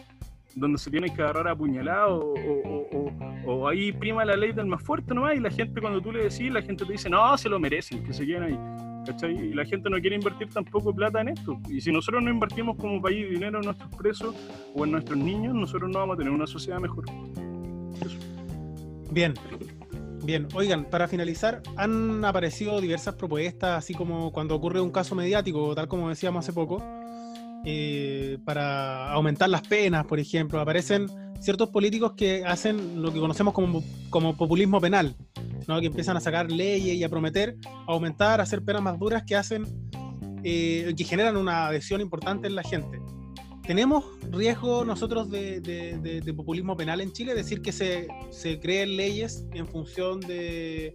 Donde 0.57 0.79
se 0.79 0.91
tienen 0.91 1.13
que 1.15 1.21
agarrar 1.23 1.49
a 1.49 1.57
puñalados 1.57 2.23
o, 2.23 2.35
o, 2.35 2.99
o- 2.99 3.15
o 3.47 3.69
ahí 3.69 3.93
prima 3.93 4.25
la 4.25 4.37
ley 4.37 4.53
del 4.53 4.65
más 4.67 4.83
fuerte 4.83 5.13
nomás 5.15 5.37
y 5.37 5.41
la 5.41 5.51
gente 5.51 5.79
cuando 5.81 6.01
tú 6.01 6.11
le 6.13 6.23
decís, 6.31 6.51
la 6.51 6.63
gente 6.63 6.85
te 6.87 6.93
dice, 6.93 7.11
no, 7.11 7.37
se 7.37 7.49
lo 7.51 7.59
merecen, 7.61 8.03
que 8.03 8.13
se 8.15 8.25
queden 8.25 8.43
ahí. 8.45 8.59
¿Cachai? 9.05 9.35
Y 9.35 9.55
la 9.55 9.65
gente 9.65 9.91
no 9.91 10.01
quiere 10.01 10.17
invertir 10.17 10.49
tampoco 10.49 10.95
plata 10.95 11.21
en 11.21 11.29
esto. 11.29 11.59
Y 11.69 11.81
si 11.81 11.93
nosotros 11.93 12.23
no 12.23 12.31
invertimos 12.31 12.77
como 12.77 13.01
país 13.01 13.29
dinero 13.31 13.59
en 13.59 13.65
nuestros 13.65 13.91
presos 13.95 14.35
o 14.75 14.85
en 14.85 14.93
nuestros 14.93 15.19
niños, 15.19 15.55
nosotros 15.55 15.91
no 15.91 15.99
vamos 16.01 16.15
a 16.15 16.19
tener 16.19 16.33
una 16.33 16.47
sociedad 16.47 16.79
mejor. 16.81 17.05
Bien, 19.11 19.35
bien. 20.25 20.49
Oigan, 20.55 20.85
para 20.85 21.07
finalizar, 21.07 21.63
han 21.77 22.25
aparecido 22.25 22.81
diversas 22.81 23.15
propuestas, 23.15 23.79
así 23.79 23.95
como 23.95 24.33
cuando 24.33 24.55
ocurre 24.57 24.81
un 24.81 24.91
caso 24.91 25.15
mediático, 25.15 25.75
tal 25.75 25.89
como 25.89 26.09
decíamos 26.09 26.45
hace 26.45 26.53
poco, 26.53 26.83
eh, 27.65 28.39
para 28.45 29.11
aumentar 29.13 29.49
las 29.49 29.63
penas, 29.63 30.05
por 30.07 30.19
ejemplo. 30.19 30.61
Aparecen 30.61 31.07
ciertos 31.41 31.71
políticos 31.71 32.13
que 32.17 32.45
hacen 32.45 33.03
lo 33.03 33.13
que 33.13 33.21
conocemos 33.21 33.53
como, 33.55 33.83
como 34.11 34.37
populismo 34.37 34.81
penal, 34.81 35.15
¿no? 35.69 35.81
que 35.81 35.87
empiezan 35.87 36.17
a 36.17 36.21
sacar 36.21 36.51
leyes 36.51 36.97
y 36.97 37.05
a 37.05 37.09
prometer 37.09 37.57
aumentar, 37.87 38.41
hacer 38.41 38.63
penas 38.63 38.83
más 38.83 38.99
duras 38.99 39.25
que 39.27 39.37
hacen, 39.37 39.65
eh, 40.43 40.95
que 40.97 41.05
generan 41.05 41.37
una 41.37 41.67
adhesión 41.69 42.01
importante 42.01 42.47
en 42.47 42.55
la 42.55 42.63
gente. 42.63 42.99
¿Tenemos 43.67 44.05
riesgo 44.31 44.85
nosotros 44.85 45.31
de, 45.31 45.61
de- 45.61 45.97
de- 45.99 46.21
de 46.21 46.35
populismo 46.35 46.77
penal 46.77 47.01
en 47.01 47.13
Chile? 47.13 47.35
Decir 47.35 47.63
que 47.63 47.73
se, 47.73 48.09
se 48.31 48.61
creen 48.61 48.97
leyes 48.97 49.47
en 49.55 49.67
función 49.67 50.21
de, 50.21 50.95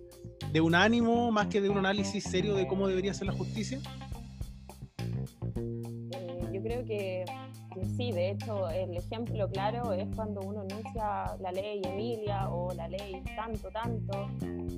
un 0.62 0.76
ánimo 0.76 1.32
más 1.32 1.48
que 1.48 1.62
de 1.62 1.70
un 1.70 1.80
análisis 1.80 2.24
serio 2.24 2.54
de 2.54 2.68
cómo 2.68 2.88
debería 2.88 3.12
ser 3.16 3.26
la 3.26 3.34
justicia. 3.34 3.80
Eh, 5.56 6.40
yo 6.54 6.62
creo 6.62 6.86
que, 6.86 7.26
que 7.70 7.86
sí, 7.86 8.12
de 8.12 8.32
hecho, 8.32 8.70
el 8.70 8.96
ejemplo 8.96 9.50
claro 9.50 9.94
es 9.94 10.08
cuando 10.16 10.42
uno 10.42 10.62
anuncia 10.62 11.36
la 11.40 11.52
ley 11.52 11.82
Emilia 11.84 12.50
o 12.50 12.74
la 12.74 12.88
ley 12.88 13.24
tanto, 13.36 13.70
tanto. 13.72 14.28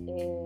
eh, 0.08 0.45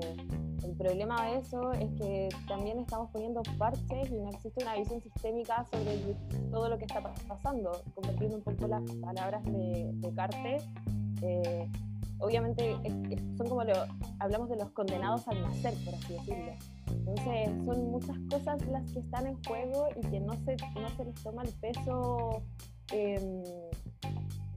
el 0.63 0.73
problema 0.73 1.29
de 1.29 1.37
eso 1.37 1.71
es 1.73 1.89
que 1.99 2.29
también 2.47 2.79
estamos 2.79 3.11
poniendo 3.11 3.43
parches 3.57 4.09
y 4.09 4.15
no 4.15 4.29
existe 4.29 4.63
una 4.63 4.75
visión 4.75 4.99
sistémica 5.01 5.65
sobre 5.71 6.15
todo 6.51 6.69
lo 6.69 6.77
que 6.77 6.85
está 6.85 7.01
pasando, 7.27 7.71
convirtiendo 7.93 8.37
un 8.37 8.43
poco 8.43 8.67
las 8.67 8.81
palabras 9.01 9.43
de, 9.45 9.91
de 9.93 10.13
Carte. 10.13 10.57
Eh, 11.21 11.69
obviamente 12.19 12.75
son 13.37 13.47
como 13.47 13.63
lo, 13.63 13.73
hablamos 14.19 14.49
de 14.49 14.55
los 14.55 14.71
condenados 14.71 15.27
al 15.27 15.41
nacer, 15.43 15.73
por 15.85 15.93
así 15.93 16.13
decirlo. 16.13 16.53
Entonces 16.95 17.49
son 17.65 17.91
muchas 17.91 18.17
cosas 18.29 18.65
las 18.67 18.91
que 18.91 18.99
están 18.99 19.27
en 19.27 19.43
juego 19.43 19.87
y 19.95 20.07
que 20.07 20.19
no 20.19 20.33
se, 20.33 20.55
no 20.79 20.89
se 20.97 21.05
les 21.05 21.23
toma 21.23 21.43
el 21.43 21.53
peso 21.53 22.43
eh, 22.91 23.43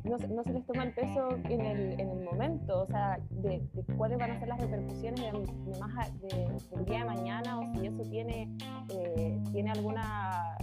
no, 0.05 0.16
no, 0.16 0.42
se 0.42 0.53
les 0.53 0.66
toma 0.66 0.85
el 0.85 0.92
peso 0.92 1.29
en 1.44 1.61
el, 1.61 2.01
en 2.01 2.11
el 2.11 2.24
momento, 2.24 2.83
o 2.83 2.87
sea, 2.87 3.18
de, 3.31 3.62
cuáles 3.96 4.18
van 4.18 4.31
a 4.33 4.38
ser 4.38 4.48
las 4.48 4.61
repercusiones 4.61 5.20
de, 5.20 5.79
más 5.79 6.20
del 6.20 6.85
día 6.85 6.98
de 7.01 7.05
mañana 7.05 7.59
o 7.59 7.74
si 7.74 7.87
eso 7.87 8.03
tiene, 8.11 8.57
eh, 8.90 9.38
tiene 9.53 9.70
alguna, 9.70 10.57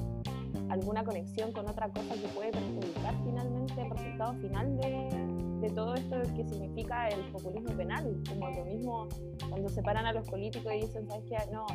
alguna 0.70 1.04
conexión 1.04 1.52
con 1.52 1.70
otra 1.70 1.90
cosa 1.90 2.16
que 2.16 2.28
puede 2.30 2.52
perjudicar 2.52 3.14
finalmente 3.24 3.82
el 3.82 3.90
resultado 3.90 4.34
final 4.36 4.78
de, 4.78 5.35
de 5.66 5.72
todo 5.72 5.96
esto 5.96 6.22
que 6.36 6.48
significa 6.48 7.08
el 7.08 7.22
populismo 7.32 7.76
penal, 7.76 8.22
como 8.30 8.52
lo 8.52 8.66
mismo 8.66 9.08
cuando 9.50 9.68
separan 9.68 10.06
a 10.06 10.14
los 10.14 10.28
políticos 10.30 10.72
y 10.74 10.82
dicen, 10.82 11.08
¿sabes 11.08 11.24
qué? 11.28 11.38
No, 11.52 11.66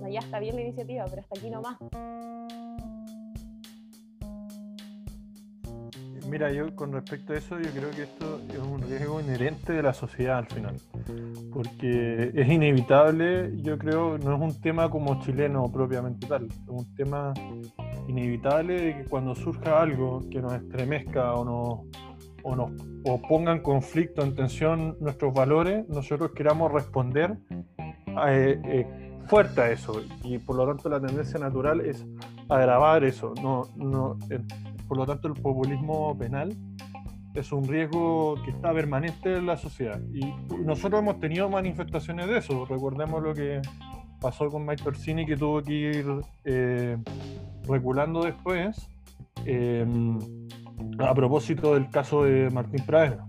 no 0.00 0.06
está 0.06 0.38
bien 0.38 0.56
la 0.56 0.62
iniciativa, 0.62 1.04
pero 1.04 1.20
hasta 1.20 1.38
aquí 1.38 1.50
nomás. 1.50 1.76
Mira, 6.30 6.50
yo 6.50 6.74
con 6.74 6.92
respecto 6.92 7.34
a 7.34 7.36
eso, 7.36 7.60
yo 7.60 7.70
creo 7.70 7.90
que 7.90 8.04
esto 8.04 8.40
es 8.48 8.58
un 8.58 8.80
riesgo 8.80 9.20
inherente 9.20 9.74
de 9.74 9.82
la 9.82 9.92
sociedad 9.92 10.38
al 10.38 10.46
final, 10.46 10.76
porque 11.52 12.32
es 12.34 12.48
inevitable, 12.48 13.52
yo 13.56 13.78
creo, 13.78 14.16
no 14.16 14.34
es 14.34 14.40
un 14.40 14.60
tema 14.60 14.90
como 14.90 15.20
chileno 15.20 15.70
propiamente 15.70 16.26
tal, 16.26 16.46
es 16.46 16.58
un 16.66 16.92
tema 16.94 17.34
inevitable 18.08 18.80
de 18.80 18.96
que 18.96 19.04
cuando 19.04 19.34
surja 19.34 19.82
algo 19.82 20.20
que 20.30 20.40
nos 20.40 20.54
estremezca 20.54 21.34
o 21.34 21.44
nos, 21.44 22.03
o 22.44 22.54
nos 22.54 22.70
o 23.04 23.20
ponga 23.20 23.52
en 23.52 23.60
conflicto, 23.60 24.22
en 24.22 24.36
tensión 24.36 24.96
nuestros 25.00 25.34
valores, 25.34 25.88
nosotros 25.88 26.30
queramos 26.36 26.70
responder 26.70 27.36
eh, 28.28 28.60
eh, 28.64 28.86
fuerte 29.26 29.60
a 29.60 29.70
eso, 29.72 30.00
y 30.22 30.38
por 30.38 30.56
lo 30.56 30.66
tanto 30.66 30.88
la 30.88 31.00
tendencia 31.00 31.40
natural 31.40 31.80
es 31.80 32.06
agravar 32.48 33.02
eso, 33.02 33.34
no, 33.42 33.62
no 33.76 34.16
por 34.88 34.98
lo 34.98 35.06
tanto, 35.06 35.28
el 35.28 35.34
populismo 35.34 36.16
penal 36.16 36.54
es 37.34 37.50
un 37.52 37.66
riesgo 37.66 38.36
que 38.44 38.50
está 38.50 38.72
permanente 38.72 39.36
en 39.36 39.46
la 39.46 39.56
sociedad. 39.56 40.00
Y 40.12 40.24
nosotros 40.56 41.00
hemos 41.00 41.18
tenido 41.18 41.48
manifestaciones 41.48 42.28
de 42.28 42.38
eso. 42.38 42.64
Recordemos 42.64 43.22
lo 43.22 43.34
que 43.34 43.60
pasó 44.20 44.48
con 44.48 44.64
Mike 44.64 44.84
Torsini, 44.84 45.26
que 45.26 45.36
tuvo 45.36 45.62
que 45.62 45.72
ir 45.72 46.06
eh, 46.44 46.96
reculando 47.66 48.22
después, 48.22 48.88
eh, 49.46 49.84
a 50.98 51.14
propósito 51.14 51.74
del 51.74 51.88
caso 51.90 52.24
de 52.24 52.50
Martín 52.50 52.84
Pradera. 52.84 53.26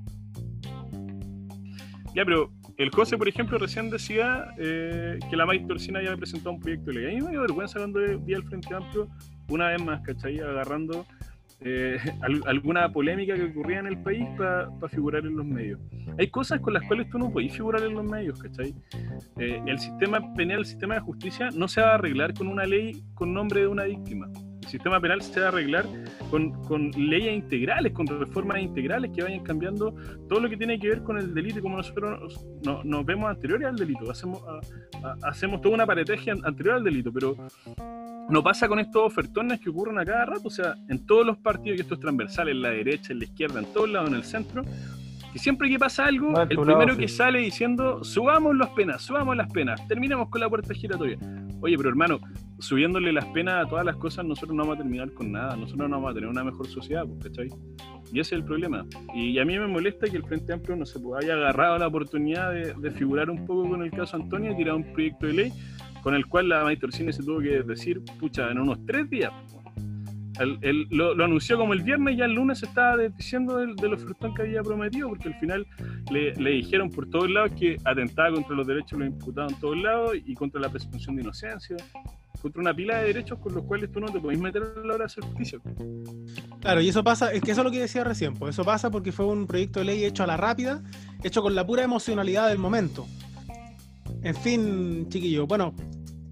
Ya, 2.14 2.24
pero 2.24 2.52
el 2.78 2.90
José, 2.92 3.18
por 3.18 3.28
ejemplo, 3.28 3.58
recién 3.58 3.90
decía 3.90 4.48
eh, 4.58 5.20
que 5.30 5.36
la 5.36 5.46
Mike 5.46 5.66
Torsini 5.68 5.98
había 5.98 6.16
presentado 6.16 6.52
un 6.52 6.60
proyecto 6.60 6.92
de 6.92 6.94
ley. 6.94 7.06
A 7.06 7.20
mí 7.20 7.26
me 7.26 7.32
dio 7.32 7.42
vergüenza 7.42 7.80
cuando 7.80 8.00
vi 8.20 8.34
al 8.34 8.44
Frente 8.44 8.74
Amplio, 8.74 9.10
una 9.50 9.70
vez 9.70 9.84
más, 9.84 10.02
¿cachai? 10.02 10.40
Agarrando 10.40 11.06
eh, 11.62 11.98
alguna 12.46 12.92
polémica 12.92 13.34
que 13.34 13.46
ocurría 13.46 13.80
en 13.80 13.88
el 13.88 13.98
país 14.02 14.26
para 14.38 14.70
figurar 14.90 15.26
en 15.26 15.38
los 15.38 15.46
medios. 15.46 15.80
Hay 16.20 16.28
cosas 16.28 16.60
con 16.60 16.74
las 16.74 16.84
cuales 16.84 17.10
tú 17.10 17.18
no 17.18 17.32
podés 17.32 17.54
figurar 17.54 17.84
en 17.84 17.94
los 17.94 18.04
medios, 18.04 18.40
¿cachai? 18.40 18.74
Eh, 19.40 19.62
el 19.66 19.80
sistema 19.80 20.34
penal, 20.34 20.60
el 20.60 20.66
sistema 20.66 20.96
de 20.96 21.02
justicia 21.02 21.50
no 21.54 21.68
se 21.68 21.82
va 21.82 21.92
a 21.92 21.96
arreglar 21.96 22.34
con 22.34 22.48
una 22.48 22.66
ley 22.66 23.04
con 23.14 23.34
nombre 23.34 23.62
de 23.62 23.68
una 23.68 23.84
víctima. 23.84 24.30
El 24.66 24.72
sistema 24.72 25.00
penal 25.00 25.22
se 25.22 25.40
va 25.40 25.46
a 25.46 25.50
arreglar 25.50 25.86
con, 26.32 26.52
con 26.64 26.90
leyes 26.98 27.36
integrales, 27.36 27.94
con 27.94 28.08
reformas 28.08 28.60
integrales 28.60 29.12
que 29.16 29.22
vayan 29.22 29.44
cambiando 29.44 29.96
todo 30.28 30.40
lo 30.40 30.50
que 30.50 30.58
tiene 30.58 30.80
que 30.80 30.90
ver 30.90 31.04
con 31.04 31.20
el 31.20 31.36
delito, 31.36 31.62
como 31.62 31.78
nosotros 31.78 32.44
nos, 32.64 32.84
nos 32.84 33.06
vemos 33.06 33.30
anteriores 33.30 33.68
al 33.68 33.76
delito. 33.76 34.10
Hacemos, 34.10 34.42
hacemos 35.22 35.62
toda 35.62 35.76
una 35.76 35.86
pareteje 35.86 36.32
anterior 36.32 36.78
al 36.78 36.84
delito, 36.84 37.14
pero 37.14 37.38
no 38.28 38.44
pasa 38.44 38.68
con 38.68 38.80
estos 38.80 39.04
ofertones 39.04 39.60
que 39.60 39.70
ocurren 39.70 40.00
a 40.00 40.04
cada 40.04 40.26
rato, 40.26 40.48
o 40.48 40.50
sea, 40.52 40.74
en 40.90 41.06
todos 41.06 41.28
los 41.28 41.38
partidos, 41.38 41.78
y 41.78 41.82
esto 41.82 41.94
es 41.94 42.00
transversal, 42.00 42.50
en 42.50 42.64
la 42.64 42.70
derecha, 42.70 43.14
en 43.14 43.20
la 43.20 43.26
izquierda, 43.26 43.60
en 43.60 43.72
todos 43.72 43.88
lados, 43.88 44.10
en 44.10 44.16
el 44.16 44.24
centro, 44.24 44.64
que 45.36 45.40
siempre 45.40 45.70
que 45.70 45.78
pasa 45.78 46.06
algo, 46.06 46.34
el 46.40 46.48
primero 46.48 46.96
que 46.96 47.10
sale 47.10 47.40
diciendo, 47.40 48.02
subamos 48.06 48.56
las 48.56 48.70
penas, 48.70 49.02
subamos 49.02 49.36
las 49.36 49.52
penas, 49.52 49.86
terminemos 49.86 50.30
con 50.30 50.40
la 50.40 50.48
puerta 50.48 50.74
giratoria. 50.74 51.18
Oye, 51.60 51.76
pero 51.76 51.90
hermano, 51.90 52.22
subiéndole 52.60 53.12
las 53.12 53.26
penas 53.26 53.66
a 53.66 53.70
todas 53.70 53.84
las 53.84 53.98
cosas, 53.98 54.24
nosotros 54.24 54.56
no 54.56 54.64
vamos 54.64 54.76
a 54.76 54.84
terminar 54.84 55.12
con 55.12 55.34
nada, 55.34 55.58
nosotros 55.58 55.90
no 55.90 55.98
vamos 55.98 56.12
a 56.12 56.14
tener 56.14 56.30
una 56.30 56.46
mejor 56.46 56.68
sociedad, 56.68 57.04
pues, 57.06 57.26
¿cachai? 57.26 57.50
Y 58.14 58.22
ese 58.22 58.36
es 58.36 58.40
el 58.40 58.46
problema. 58.46 58.86
Y 59.14 59.38
a 59.38 59.44
mí 59.44 59.60
me 59.60 59.68
molesta 59.68 60.08
que 60.08 60.16
el 60.16 60.24
Frente 60.24 60.54
Amplio 60.54 60.78
no 60.78 60.86
se 60.86 61.00
haya 61.22 61.34
agarrado 61.34 61.80
la 61.80 61.88
oportunidad 61.88 62.54
de, 62.54 62.74
de 62.74 62.92
figurar 62.92 63.30
un 63.30 63.46
poco 63.46 63.68
con 63.68 63.84
el 63.84 63.92
caso 63.92 64.16
Antonio 64.16 64.54
y 64.54 64.56
tirar 64.56 64.76
un 64.76 64.94
proyecto 64.94 65.28
de 65.28 65.34
ley 65.34 65.54
con 66.02 66.16
el 66.16 66.28
cual 66.28 66.48
la 66.48 66.74
Cine 66.92 67.12
se 67.12 67.24
tuvo 67.24 67.40
que 67.40 67.62
decir, 67.64 68.00
pucha, 68.20 68.52
en 68.52 68.60
unos 68.60 68.78
tres 68.86 69.10
días. 69.10 69.34
Lo, 70.40 71.24
anunció 71.24 71.58
como 71.58 71.74
el 71.74 71.82
viernes 71.82 72.16
y 72.16 72.18
ya 72.18 72.26
el 72.26 72.34
lunes 72.34 72.62
estaba 72.64 72.98
diciendo 72.98 73.58
de, 73.58 73.74
de 73.76 73.90
los 73.90 74.04
que 74.04 74.42
había 74.42 74.62
prometido, 74.64 75.10
porque 75.10 75.30
al 75.30 75.36
final 75.36 75.68
le, 76.12 76.34
dijeron 76.34 76.90
por 76.90 77.10
todos 77.10 77.30
lados 77.30 77.52
que 77.58 77.78
atentaba 77.86 78.34
contra 78.34 78.56
los 78.56 78.68
derechos 78.68 79.00
de 79.00 79.06
los 79.06 79.14
imputados 79.14 79.54
en 79.54 79.60
todos 79.60 79.78
lados 79.78 80.16
y 80.26 80.34
contra 80.34 80.60
la 80.60 80.70
presunción 80.70 81.16
de 81.16 81.22
inocencia, 81.22 81.78
contra 82.42 82.62
una 82.62 82.74
pila 82.74 82.98
de 82.98 83.08
derechos 83.08 83.40
con 83.40 83.54
los 83.54 83.64
cuales 83.64 83.92
tú 83.92 84.00
no 84.00 84.08
te 84.08 84.20
podés 84.20 84.40
meter 84.40 84.62
a 84.64 84.80
la 84.80 84.94
hora 84.94 84.98
de 84.98 85.06
hacer 85.06 85.24
justicia. 85.24 85.60
Claro, 86.60 86.82
y 86.82 86.90
eso 86.90 87.04
pasa, 87.04 87.32
es 87.32 87.42
que 87.42 87.52
eso 87.52 87.62
es 87.62 87.66
lo 87.66 87.72
que 87.72 87.80
decía 87.80 88.04
recién, 88.04 88.34
pues 88.34 88.56
eso 88.56 88.64
pasa 88.64 88.92
porque 88.92 89.12
fue 89.12 89.26
un 89.26 89.48
proyecto 89.48 89.80
de 89.80 89.86
ley 89.86 90.04
hecho 90.04 90.24
a 90.24 90.28
la 90.28 90.38
rápida, 90.38 90.84
hecho 91.24 91.42
con 91.42 91.56
la 91.56 91.66
pura 91.66 91.84
emocionalidad 91.84 92.50
del 92.50 92.58
momento. 92.58 93.06
En 94.22 94.36
fin, 94.36 95.08
chiquillo, 95.10 95.46
bueno, 95.46 95.76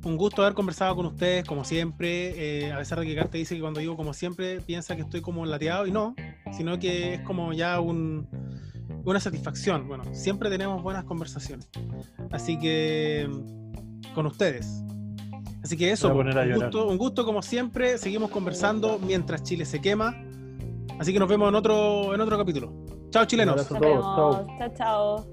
un 0.03 0.17
gusto 0.17 0.41
haber 0.41 0.53
conversado 0.53 0.95
con 0.95 1.05
ustedes, 1.05 1.45
como 1.45 1.63
siempre. 1.63 2.65
Eh, 2.65 2.71
a 2.71 2.77
pesar 2.77 2.99
de 2.99 3.05
que 3.05 3.15
Carte 3.15 3.37
dice 3.37 3.55
que 3.55 3.61
cuando 3.61 3.79
digo 3.79 3.95
como 3.95 4.13
siempre, 4.13 4.61
piensa 4.61 4.95
que 4.95 5.01
estoy 5.01 5.21
como 5.21 5.45
lateado, 5.45 5.87
y 5.87 5.91
no, 5.91 6.15
sino 6.51 6.77
que 6.79 7.15
es 7.15 7.21
como 7.21 7.53
ya 7.53 7.79
un, 7.79 8.27
una 9.05 9.19
satisfacción. 9.19 9.87
Bueno, 9.87 10.03
siempre 10.13 10.49
tenemos 10.49 10.81
buenas 10.83 11.05
conversaciones. 11.05 11.69
Así 12.31 12.57
que, 12.57 13.29
con 14.13 14.25
ustedes. 14.25 14.83
Así 15.63 15.77
que 15.77 15.91
eso, 15.91 16.13
un 16.13 16.53
gusto, 16.53 16.87
un 16.87 16.97
gusto 16.97 17.25
como 17.25 17.41
siempre. 17.41 17.97
Seguimos 17.97 18.29
conversando 18.31 18.99
mientras 18.99 19.43
Chile 19.43 19.65
se 19.65 19.79
quema. 19.79 20.13
Así 20.99 21.13
que 21.13 21.19
nos 21.19 21.29
vemos 21.29 21.47
en 21.49 21.55
otro, 21.55 22.13
en 22.13 22.19
otro 22.19 22.37
capítulo. 22.37 22.73
Chao, 23.09 23.25
chilenos. 23.25 23.67
Chao, 23.67 24.73
chao. 24.75 25.25